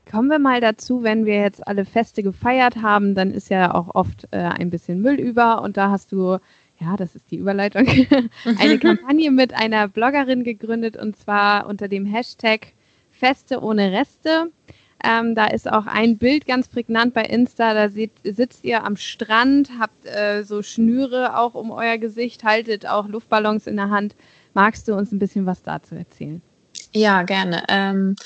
[0.08, 3.92] Kommen wir mal dazu, wenn wir jetzt alle Feste gefeiert haben, dann ist ja auch
[3.96, 6.38] oft äh, ein bisschen Müll über und da hast du,
[6.78, 7.88] ja, das ist die Überleitung,
[8.60, 12.68] eine Kampagne mit einer Bloggerin gegründet und zwar unter dem Hashtag
[13.10, 14.52] Feste ohne Reste.
[15.02, 17.74] Ähm, da ist auch ein Bild ganz prägnant bei Insta.
[17.74, 22.86] Da seht, sitzt ihr am Strand, habt äh, so Schnüre auch um euer Gesicht, haltet
[22.86, 24.14] auch Luftballons in der Hand.
[24.54, 26.42] Magst du uns ein bisschen was dazu erzählen?
[26.92, 27.64] Ja, gerne.
[27.68, 28.16] Ähm,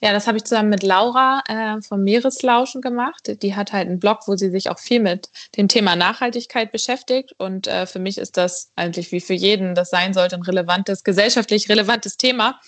[0.00, 3.40] ja, das habe ich zusammen mit Laura äh, vom Meereslauschen gemacht.
[3.40, 7.34] Die hat halt einen Blog, wo sie sich auch viel mit dem Thema Nachhaltigkeit beschäftigt.
[7.38, 11.04] Und äh, für mich ist das eigentlich wie für jeden, das sein sollte, ein relevantes,
[11.04, 12.60] gesellschaftlich relevantes Thema.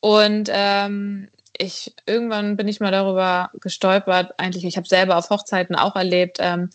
[0.00, 4.34] Und ähm, ich irgendwann bin ich mal darüber gestolpert.
[4.36, 6.68] Eigentlich, ich habe selber auf Hochzeiten auch erlebt, ähm,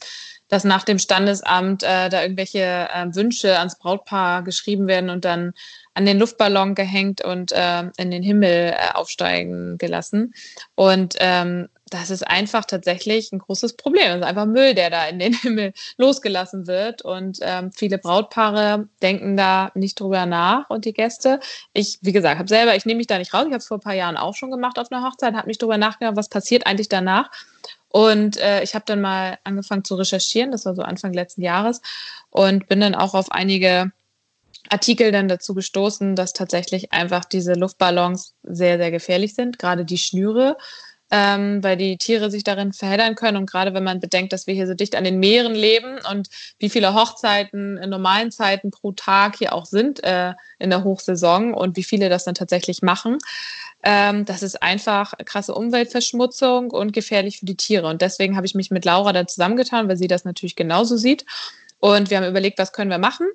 [0.52, 5.54] dass nach dem Standesamt äh, da irgendwelche äh, Wünsche ans Brautpaar geschrieben werden und dann
[5.94, 10.34] an den Luftballon gehängt und äh, in den Himmel äh, aufsteigen gelassen.
[10.76, 14.08] Und ähm, das ist einfach tatsächlich ein großes Problem.
[14.08, 17.02] Das ist einfach Müll, der da in den Himmel losgelassen wird.
[17.02, 21.40] Und ähm, viele Brautpaare denken da nicht drüber nach und die Gäste.
[21.72, 23.44] Ich, wie gesagt, habe selber, ich nehme mich da nicht raus.
[23.46, 25.62] Ich habe es vor ein paar Jahren auch schon gemacht auf einer Hochzeit, habe nicht
[25.62, 27.30] drüber nachgedacht, was passiert eigentlich danach.
[27.92, 31.82] Und äh, ich habe dann mal angefangen zu recherchieren, das war so Anfang letzten Jahres,
[32.30, 33.92] und bin dann auch auf einige
[34.70, 39.98] Artikel dann dazu gestoßen, dass tatsächlich einfach diese Luftballons sehr, sehr gefährlich sind, gerade die
[39.98, 40.58] Schnüre,
[41.12, 43.36] ähm, weil die Tiere sich darin verheddern können.
[43.36, 46.30] Und gerade wenn man bedenkt, dass wir hier so dicht an den Meeren leben und
[46.58, 51.54] wie viele Hochzeiten in normalen Zeiten pro Tag hier auch sind äh, in der Hochsaison
[51.54, 53.18] und wie viele das dann tatsächlich machen,
[53.84, 57.88] ähm, das ist einfach krasse Umweltverschmutzung und gefährlich für die Tiere.
[57.88, 61.26] Und deswegen habe ich mich mit Laura dann zusammengetan, weil sie das natürlich genauso sieht.
[61.80, 63.28] Und wir haben überlegt, was können wir machen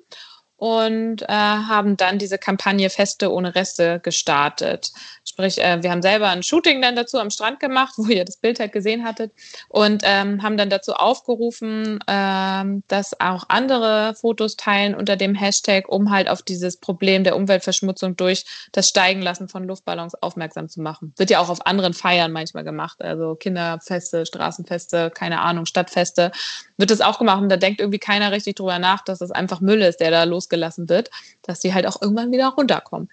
[0.57, 4.91] und äh, haben dann diese Kampagne Feste ohne Reste gestartet.
[5.37, 8.37] Sprich, äh, wir haben selber ein Shooting dann dazu am Strand gemacht, wo ihr das
[8.37, 9.31] Bild halt gesehen hattet
[9.69, 15.89] und ähm, haben dann dazu aufgerufen, ähm, dass auch andere Fotos teilen unter dem Hashtag,
[15.89, 21.13] um halt auf dieses Problem der Umweltverschmutzung durch das Steigenlassen von Luftballons aufmerksam zu machen.
[21.17, 26.31] Wird ja auch auf anderen Feiern manchmal gemacht, also Kinderfeste, Straßenfeste, keine Ahnung, Stadtfeste,
[26.77, 29.61] wird das auch gemacht und da denkt irgendwie keiner richtig drüber nach, dass das einfach
[29.61, 31.11] Müll ist, der da losgelassen wird,
[31.43, 33.07] dass die halt auch irgendwann wieder runterkommen.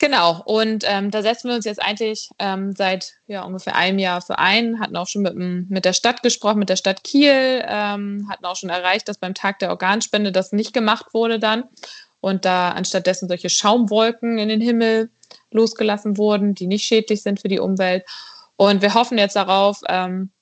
[0.00, 4.20] Genau, und ähm, da setzen wir uns jetzt eigentlich ähm, seit ja, ungefähr einem Jahr
[4.20, 8.26] für ein, hatten auch schon mit, mit der Stadt gesprochen, mit der Stadt Kiel, ähm,
[8.28, 11.64] hatten auch schon erreicht, dass beim Tag der Organspende das nicht gemacht wurde dann
[12.20, 15.10] und da anstattdessen solche Schaumwolken in den Himmel
[15.52, 18.04] losgelassen wurden, die nicht schädlich sind für die Umwelt.
[18.56, 20.32] Und wir hoffen jetzt darauf, ähm,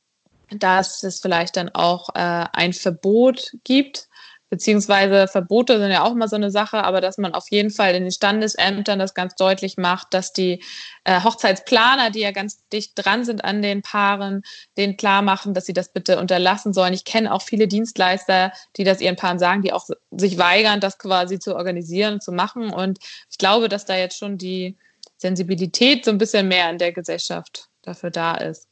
[0.51, 4.09] dass es vielleicht dann auch äh, ein Verbot gibt
[4.53, 7.95] beziehungsweise Verbote sind ja auch immer so eine Sache, aber dass man auf jeden Fall
[7.95, 10.63] in den Standesämtern das ganz deutlich macht, dass die
[11.05, 14.43] äh, Hochzeitsplaner, die ja ganz dicht dran sind an den Paaren,
[14.77, 16.93] denen klar machen, dass sie das bitte unterlassen sollen.
[16.93, 20.99] Ich kenne auch viele Dienstleister, die das ihren Paaren sagen, die auch sich weigern, das
[20.99, 22.75] quasi zu organisieren, zu machen.
[22.75, 22.99] Und
[23.31, 24.77] ich glaube, dass da jetzt schon die
[25.17, 28.69] Sensibilität so ein bisschen mehr in der Gesellschaft dafür da ist.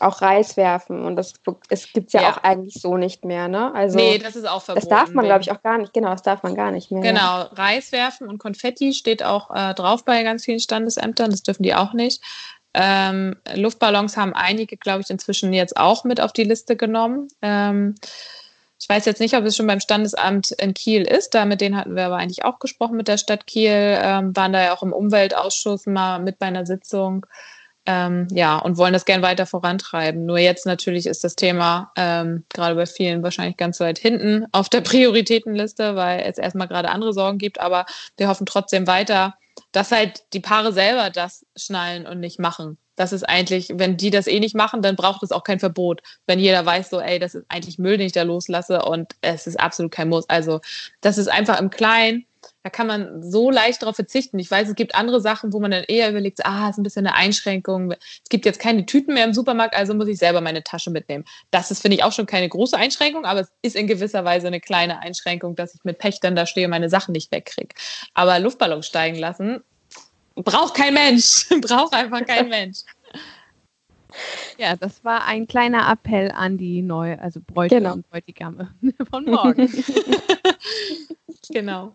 [0.00, 1.32] Auch Reis werfen und das
[1.70, 3.74] es gibt ja, ja, auch eigentlich so nicht mehr, ne?
[3.74, 4.86] Also nee, das ist auch verboten.
[4.86, 5.94] Das darf man, glaube ich, auch gar nicht.
[5.94, 7.00] Genau, das darf man gar nicht mehr.
[7.00, 11.30] Genau, Reis werfen und Konfetti steht auch äh, drauf bei ganz vielen Standesämtern.
[11.30, 12.22] Das dürfen die auch nicht.
[12.74, 17.28] Ähm, Luftballons haben einige, glaube ich, inzwischen jetzt auch mit auf die Liste genommen.
[17.40, 17.94] Ähm,
[18.78, 21.34] ich weiß jetzt nicht, ob es schon beim Standesamt in Kiel ist.
[21.34, 23.70] Da mit denen hatten wir aber eigentlich auch gesprochen mit der Stadt Kiel.
[23.72, 27.24] Ähm, waren da ja auch im Umweltausschuss mal mit bei einer Sitzung.
[27.86, 30.24] Ähm, ja, und wollen das gern weiter vorantreiben.
[30.24, 34.70] Nur jetzt natürlich ist das Thema ähm, gerade bei vielen wahrscheinlich ganz weit hinten auf
[34.70, 37.60] der Prioritätenliste, weil es erstmal gerade andere Sorgen gibt.
[37.60, 37.84] Aber
[38.16, 39.34] wir hoffen trotzdem weiter,
[39.72, 42.78] dass halt die Paare selber das schnallen und nicht machen.
[42.96, 46.00] Das ist eigentlich, wenn die das eh nicht machen, dann braucht es auch kein Verbot.
[46.26, 49.46] Wenn jeder weiß, so, ey, das ist eigentlich Müll, den ich da loslasse und es
[49.46, 50.28] ist absolut kein Muss.
[50.28, 50.60] Also,
[51.00, 52.24] das ist einfach im Kleinen
[52.64, 54.38] da kann man so leicht darauf verzichten.
[54.38, 57.06] Ich weiß, es gibt andere Sachen, wo man dann eher überlegt, ah, ist ein bisschen
[57.06, 57.92] eine Einschränkung.
[57.92, 61.26] Es gibt jetzt keine Tüten mehr im Supermarkt, also muss ich selber meine Tasche mitnehmen.
[61.50, 64.46] Das ist, finde ich, auch schon keine große Einschränkung, aber es ist in gewisser Weise
[64.46, 67.74] eine kleine Einschränkung, dass ich mit Pech dann da stehe und meine Sachen nicht wegkriege.
[68.14, 69.62] Aber Luftballon steigen lassen,
[70.34, 71.46] braucht kein Mensch.
[71.60, 72.78] braucht einfach kein Mensch.
[74.56, 77.94] Ja, das war ein kleiner Appell an die neue, also Bräutigam genau.
[77.96, 78.74] und Bräutigame
[79.10, 79.70] von morgen.
[81.50, 81.94] genau.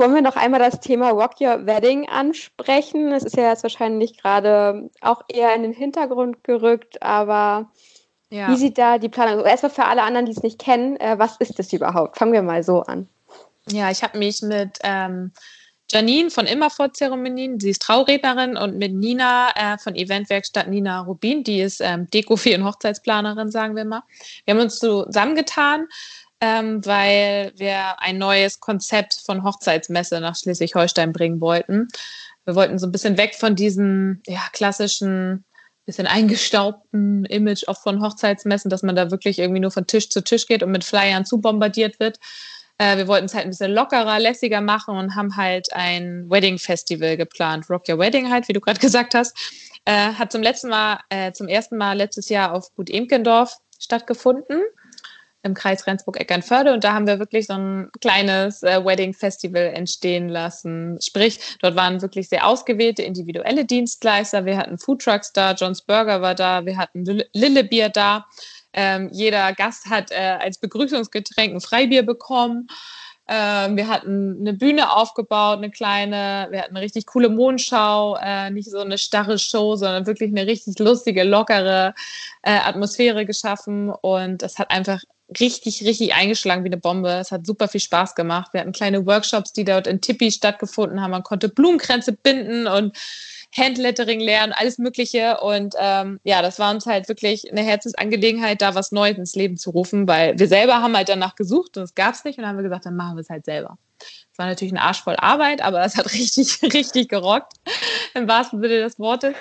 [0.00, 3.12] Wollen wir noch einmal das Thema Rock Your Wedding ansprechen?
[3.12, 7.70] Es ist ja jetzt wahrscheinlich gerade auch eher in den Hintergrund gerückt, aber
[8.30, 8.48] ja.
[8.48, 9.46] wie sieht da die Planung aus?
[9.46, 12.16] Erstmal für alle anderen, die es nicht kennen, äh, was ist das überhaupt?
[12.16, 13.10] Fangen wir mal so an.
[13.70, 15.32] Ja, ich habe mich mit ähm,
[15.90, 21.60] Janine von Immerfort-Zeremonien, sie ist Traurednerin, und mit Nina äh, von Eventwerkstatt Nina Rubin, die
[21.60, 24.02] ist ähm, Deko- und Hochzeitsplanerin, sagen wir mal.
[24.46, 25.88] Wir haben uns zusammengetan
[26.40, 31.88] ähm, weil wir ein neues Konzept von Hochzeitsmesse nach Schleswig-Holstein bringen wollten.
[32.44, 35.44] Wir wollten so ein bisschen weg von diesem ja, klassischen,
[35.84, 40.22] bisschen eingestaubten Image auch von Hochzeitsmessen, dass man da wirklich irgendwie nur von Tisch zu
[40.22, 42.18] Tisch geht und mit Flyern zu bombardiert wird.
[42.78, 46.58] Äh, wir wollten es halt ein bisschen lockerer, lässiger machen und haben halt ein Wedding
[46.58, 47.68] Festival geplant.
[47.68, 49.36] Rock Your Wedding halt, wie du gerade gesagt hast.
[49.84, 54.62] Äh, hat zum letzten Mal, äh, zum ersten Mal letztes Jahr auf Gut Emkendorf stattgefunden
[55.42, 60.98] im Kreis Rendsburg-Eckernförde und da haben wir wirklich so ein kleines äh, Wedding-Festival entstehen lassen.
[61.00, 64.44] Sprich, dort waren wirklich sehr ausgewählte individuelle Dienstleister.
[64.44, 68.26] Wir hatten Foodtrucks da, John's Burger war da, wir hatten Lillebier da.
[68.72, 72.68] Ähm, jeder Gast hat äh, als Begrüßungsgetränk ein Freibier bekommen.
[73.32, 78.50] Ähm, wir hatten eine Bühne aufgebaut, eine kleine, wir hatten eine richtig coole Mondschau, äh,
[78.50, 81.94] nicht so eine starre Show, sondern wirklich eine richtig lustige, lockere
[82.42, 83.90] äh, Atmosphäre geschaffen.
[83.90, 85.00] Und das hat einfach
[85.38, 87.10] richtig, richtig eingeschlagen wie eine Bombe.
[87.10, 88.52] Es hat super viel Spaß gemacht.
[88.52, 91.10] Wir hatten kleine Workshops, die dort in Tippi stattgefunden haben.
[91.12, 92.96] Man konnte Blumenkränze binden und
[93.56, 95.40] Handlettering lernen, alles Mögliche.
[95.40, 99.56] Und ähm, ja, das war uns halt wirklich eine Herzensangelegenheit, da was Neues ins Leben
[99.56, 102.42] zu rufen, weil wir selber haben halt danach gesucht und es gab es nicht und
[102.42, 103.78] dann haben wir gesagt, dann machen wir es halt selber.
[104.32, 107.54] Es war natürlich ein Arsch voll Arbeit, aber es hat richtig, richtig gerockt,
[108.14, 109.34] im wahrsten Sinne des Wortes.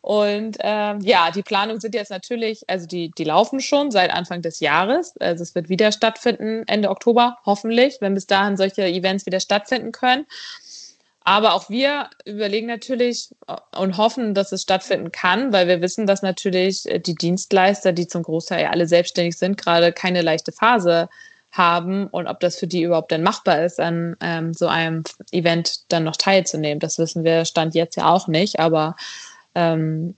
[0.00, 4.42] Und ähm, ja, die Planungen sind jetzt natürlich, also die, die laufen schon seit Anfang
[4.42, 5.14] des Jahres.
[5.18, 9.92] Also es wird wieder stattfinden, Ende Oktober, hoffentlich, wenn bis dahin solche Events wieder stattfinden
[9.92, 10.26] können.
[11.28, 13.34] Aber auch wir überlegen natürlich
[13.76, 18.06] und hoffen, dass es stattfinden kann, weil wir wissen, dass natürlich äh, die Dienstleister, die
[18.06, 21.10] zum Großteil alle selbstständig sind, gerade keine leichte Phase
[21.58, 25.02] haben und ob das für die überhaupt dann machbar ist, an ähm, so einem
[25.32, 26.80] Event dann noch teilzunehmen.
[26.80, 28.96] Das wissen wir Stand jetzt ja auch nicht, aber
[29.54, 30.14] ähm,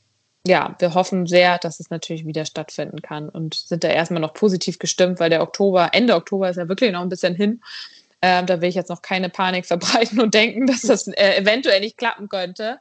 [0.47, 4.34] ja, wir hoffen sehr, dass es natürlich wieder stattfinden kann und sind da erstmal noch
[4.34, 7.61] positiv gestimmt, weil der Oktober, Ende Oktober ist ja wirklich noch ein bisschen hin.
[8.22, 11.80] Ähm, da will ich jetzt noch keine Panik verbreiten und denken, dass das äh, eventuell
[11.80, 12.78] nicht klappen könnte.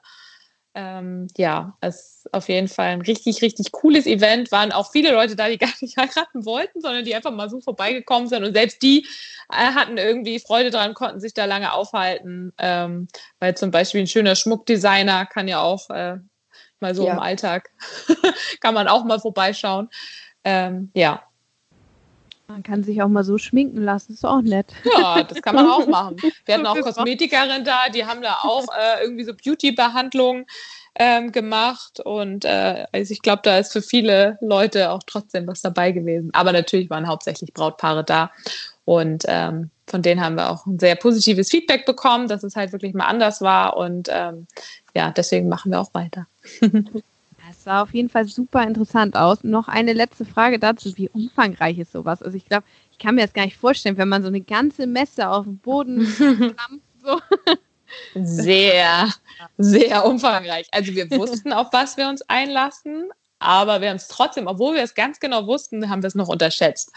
[0.81, 4.49] Ähm, ja, es ist auf jeden Fall ein richtig, richtig cooles Event.
[4.53, 7.59] Waren auch viele Leute da, die gar nicht heiraten wollten, sondern die einfach mal so
[7.59, 8.45] vorbeigekommen sind.
[8.45, 9.05] Und selbst die
[9.51, 12.53] äh, hatten irgendwie Freude dran, konnten sich da lange aufhalten.
[12.57, 13.09] Ähm,
[13.39, 16.17] weil zum Beispiel ein schöner Schmuckdesigner kann ja auch äh,
[16.79, 17.11] mal so ja.
[17.11, 17.71] im Alltag,
[18.61, 19.89] kann man auch mal vorbeischauen.
[20.45, 21.23] Ähm, ja,
[22.49, 24.73] man kann sich auch mal so schminken lassen, ist auch nett.
[24.83, 26.17] Ja, das kann man auch machen.
[26.45, 30.45] Wir hatten auch Kosmetikerin da, die haben da auch äh, irgendwie so Beauty-Behandlungen
[30.95, 35.61] ähm, gemacht und äh, also ich glaube, da ist für viele Leute auch trotzdem was
[35.61, 36.31] dabei gewesen.
[36.33, 38.31] Aber natürlich waren hauptsächlich Brautpaare da
[38.83, 42.71] und ähm, von denen haben wir auch ein sehr positives Feedback bekommen, dass es halt
[42.71, 44.47] wirklich mal anders war und ähm,
[44.95, 46.25] ja, deswegen machen wir auch weiter.
[47.59, 49.43] Es sah auf jeden Fall super interessant aus.
[49.43, 50.95] Noch eine letzte Frage dazu.
[50.95, 52.23] Wie umfangreich ist sowas?
[52.23, 54.87] Also ich glaube, ich kann mir das gar nicht vorstellen, wenn man so eine ganze
[54.87, 56.85] Messe auf dem Boden stampft.
[57.03, 57.19] So.
[58.15, 59.09] Sehr,
[59.57, 60.69] sehr umfangreich.
[60.71, 64.83] Also wir wussten, auf was wir uns einlassen, aber wir haben es trotzdem, obwohl wir
[64.83, 66.93] es ganz genau wussten, haben wir es noch unterschätzt,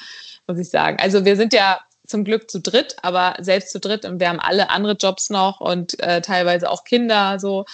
[0.46, 0.98] muss ich sagen.
[1.00, 4.40] Also wir sind ja zum Glück zu dritt, aber selbst zu dritt und wir haben
[4.40, 7.64] alle andere Jobs noch und äh, teilweise auch Kinder so.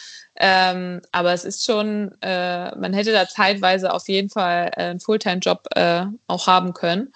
[0.41, 5.01] Ähm, aber es ist schon, äh, man hätte da zeitweise auf jeden Fall äh, einen
[5.01, 7.12] Fulltime-Job äh, auch haben können.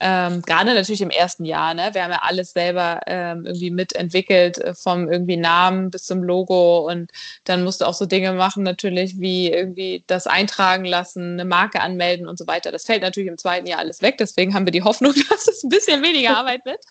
[0.00, 1.90] Ähm, Gerade natürlich im ersten Jahr, ne?
[1.92, 6.88] Wir haben ja alles selber ähm, irgendwie mitentwickelt, äh, vom irgendwie Namen bis zum Logo
[6.88, 7.10] und
[7.44, 11.80] dann musst du auch so Dinge machen, natürlich, wie irgendwie das eintragen lassen, eine Marke
[11.80, 12.70] anmelden und so weiter.
[12.70, 15.64] Das fällt natürlich im zweiten Jahr alles weg, deswegen haben wir die Hoffnung, dass es
[15.64, 16.84] ein bisschen weniger Arbeit wird.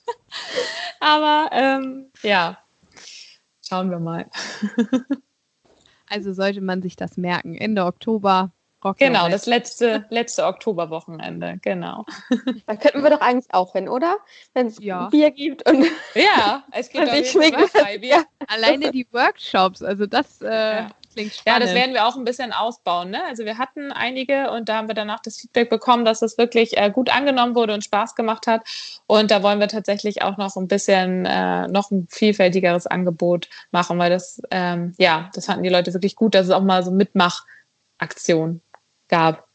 [0.99, 2.57] Aber ähm, ja,
[3.65, 4.25] schauen wir mal.
[6.09, 7.55] Also sollte man sich das merken.
[7.55, 8.51] Ende Oktober.
[8.83, 12.05] Rock genau, das letzte, letzte Oktoberwochenende, genau.
[12.67, 14.17] Da könnten wir doch eigentlich auch hin, oder?
[14.53, 15.09] Wenn es ja.
[15.09, 15.87] Bier gibt und.
[16.13, 18.23] Ja, es gibt Fall Bier.
[18.47, 20.89] Alleine die Workshops, also das äh, ja.
[21.17, 21.59] Klingt spannend.
[21.61, 23.09] Ja, das werden wir auch ein bisschen ausbauen.
[23.09, 23.23] Ne?
[23.25, 26.77] Also wir hatten einige und da haben wir danach das Feedback bekommen, dass es wirklich
[26.77, 28.61] äh, gut angenommen wurde und Spaß gemacht hat.
[29.07, 33.97] Und da wollen wir tatsächlich auch noch ein bisschen, äh, noch ein vielfältigeres Angebot machen,
[33.97, 36.91] weil das, ähm, ja, das fanden die Leute wirklich gut, dass es auch mal so
[36.91, 38.61] Mitmachaktionen
[39.07, 39.47] gab.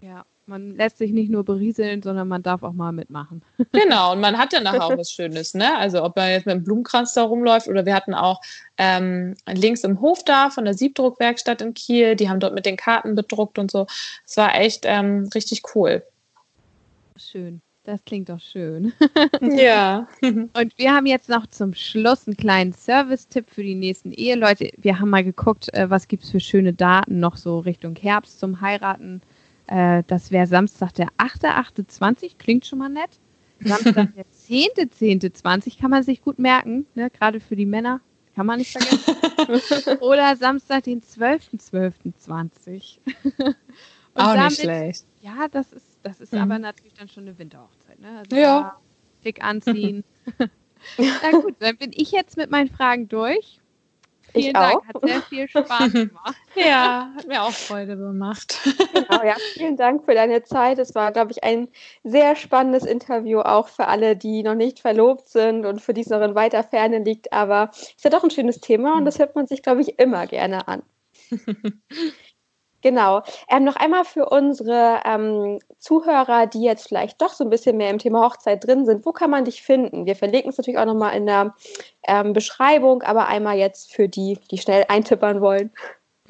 [0.00, 3.42] Ja, man lässt sich nicht nur berieseln, sondern man darf auch mal mitmachen.
[3.72, 5.76] Genau, und man hat ja nachher auch was Schönes, ne?
[5.76, 8.40] Also ob man jetzt mit einem Blumenkranz da rumläuft oder wir hatten auch
[8.78, 12.76] ähm, links im Hof da von der Siebdruckwerkstatt in Kiel, die haben dort mit den
[12.76, 13.86] Karten bedruckt und so.
[14.24, 16.02] Es war echt ähm, richtig cool.
[17.16, 17.60] Schön.
[17.84, 18.92] Das klingt doch schön.
[19.40, 20.08] ja.
[20.22, 24.70] Und wir haben jetzt noch zum Schluss einen kleinen Service-Tipp für die nächsten Eheleute.
[24.76, 28.40] Wir haben mal geguckt, äh, was gibt es für schöne Daten noch so Richtung Herbst
[28.40, 29.22] zum Heiraten.
[29.66, 32.36] Äh, das wäre Samstag, der 8.28.
[32.38, 33.18] Klingt schon mal nett.
[33.60, 37.10] Samstag der 10.10.20 kann man sich gut merken, ne?
[37.10, 38.00] gerade für die Männer.
[38.34, 39.16] Kann man nicht vergessen.
[40.00, 42.98] Oder Samstag, den 12.12.20.
[44.14, 45.06] Auch damit, nicht schlecht.
[45.22, 46.40] Ja, das ist, das ist mhm.
[46.40, 47.98] aber natürlich dann schon eine Winterhochzeit.
[47.98, 48.18] Ne?
[48.18, 48.78] Also ja.
[49.24, 50.04] Dick anziehen.
[50.98, 53.60] Na gut, dann bin ich jetzt mit meinen Fragen durch.
[54.32, 54.86] Vielen ich Dank, auch.
[54.86, 56.36] hat sehr viel Spaß gemacht.
[56.54, 58.58] ja, hat mir auch Freude gemacht.
[58.92, 60.78] genau, ja, vielen Dank für deine Zeit.
[60.78, 61.68] Es war, glaube ich, ein
[62.04, 66.08] sehr spannendes Interview, auch für alle, die noch nicht verlobt sind und für die es
[66.08, 67.32] noch in weiter Ferne liegt.
[67.32, 69.98] Aber es ist ja doch ein schönes Thema und das hört man sich, glaube ich,
[69.98, 70.82] immer gerne an.
[72.82, 73.22] Genau.
[73.50, 77.90] Ähm, noch einmal für unsere ähm, Zuhörer, die jetzt vielleicht doch so ein bisschen mehr
[77.90, 80.06] im Thema Hochzeit drin sind, wo kann man dich finden?
[80.06, 81.54] Wir verlinken es natürlich auch nochmal in der
[82.06, 85.72] ähm, Beschreibung, aber einmal jetzt für die, die schnell eintippern wollen.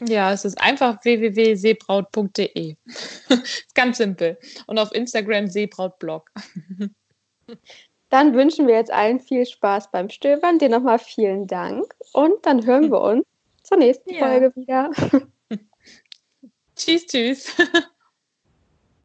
[0.01, 2.77] Ja, es ist einfach www.seebraut.de.
[2.85, 3.27] ist
[3.75, 4.39] ganz simpel.
[4.67, 6.31] Und auf Instagram Seebrautblog.
[8.09, 10.59] Dann wünschen wir jetzt allen viel Spaß beim Stöbern.
[10.59, 13.25] Dir nochmal vielen Dank und dann hören wir uns
[13.65, 14.21] zur nächsten ja.
[14.21, 14.91] Folge wieder.
[16.77, 17.53] Tschüss, tschüss.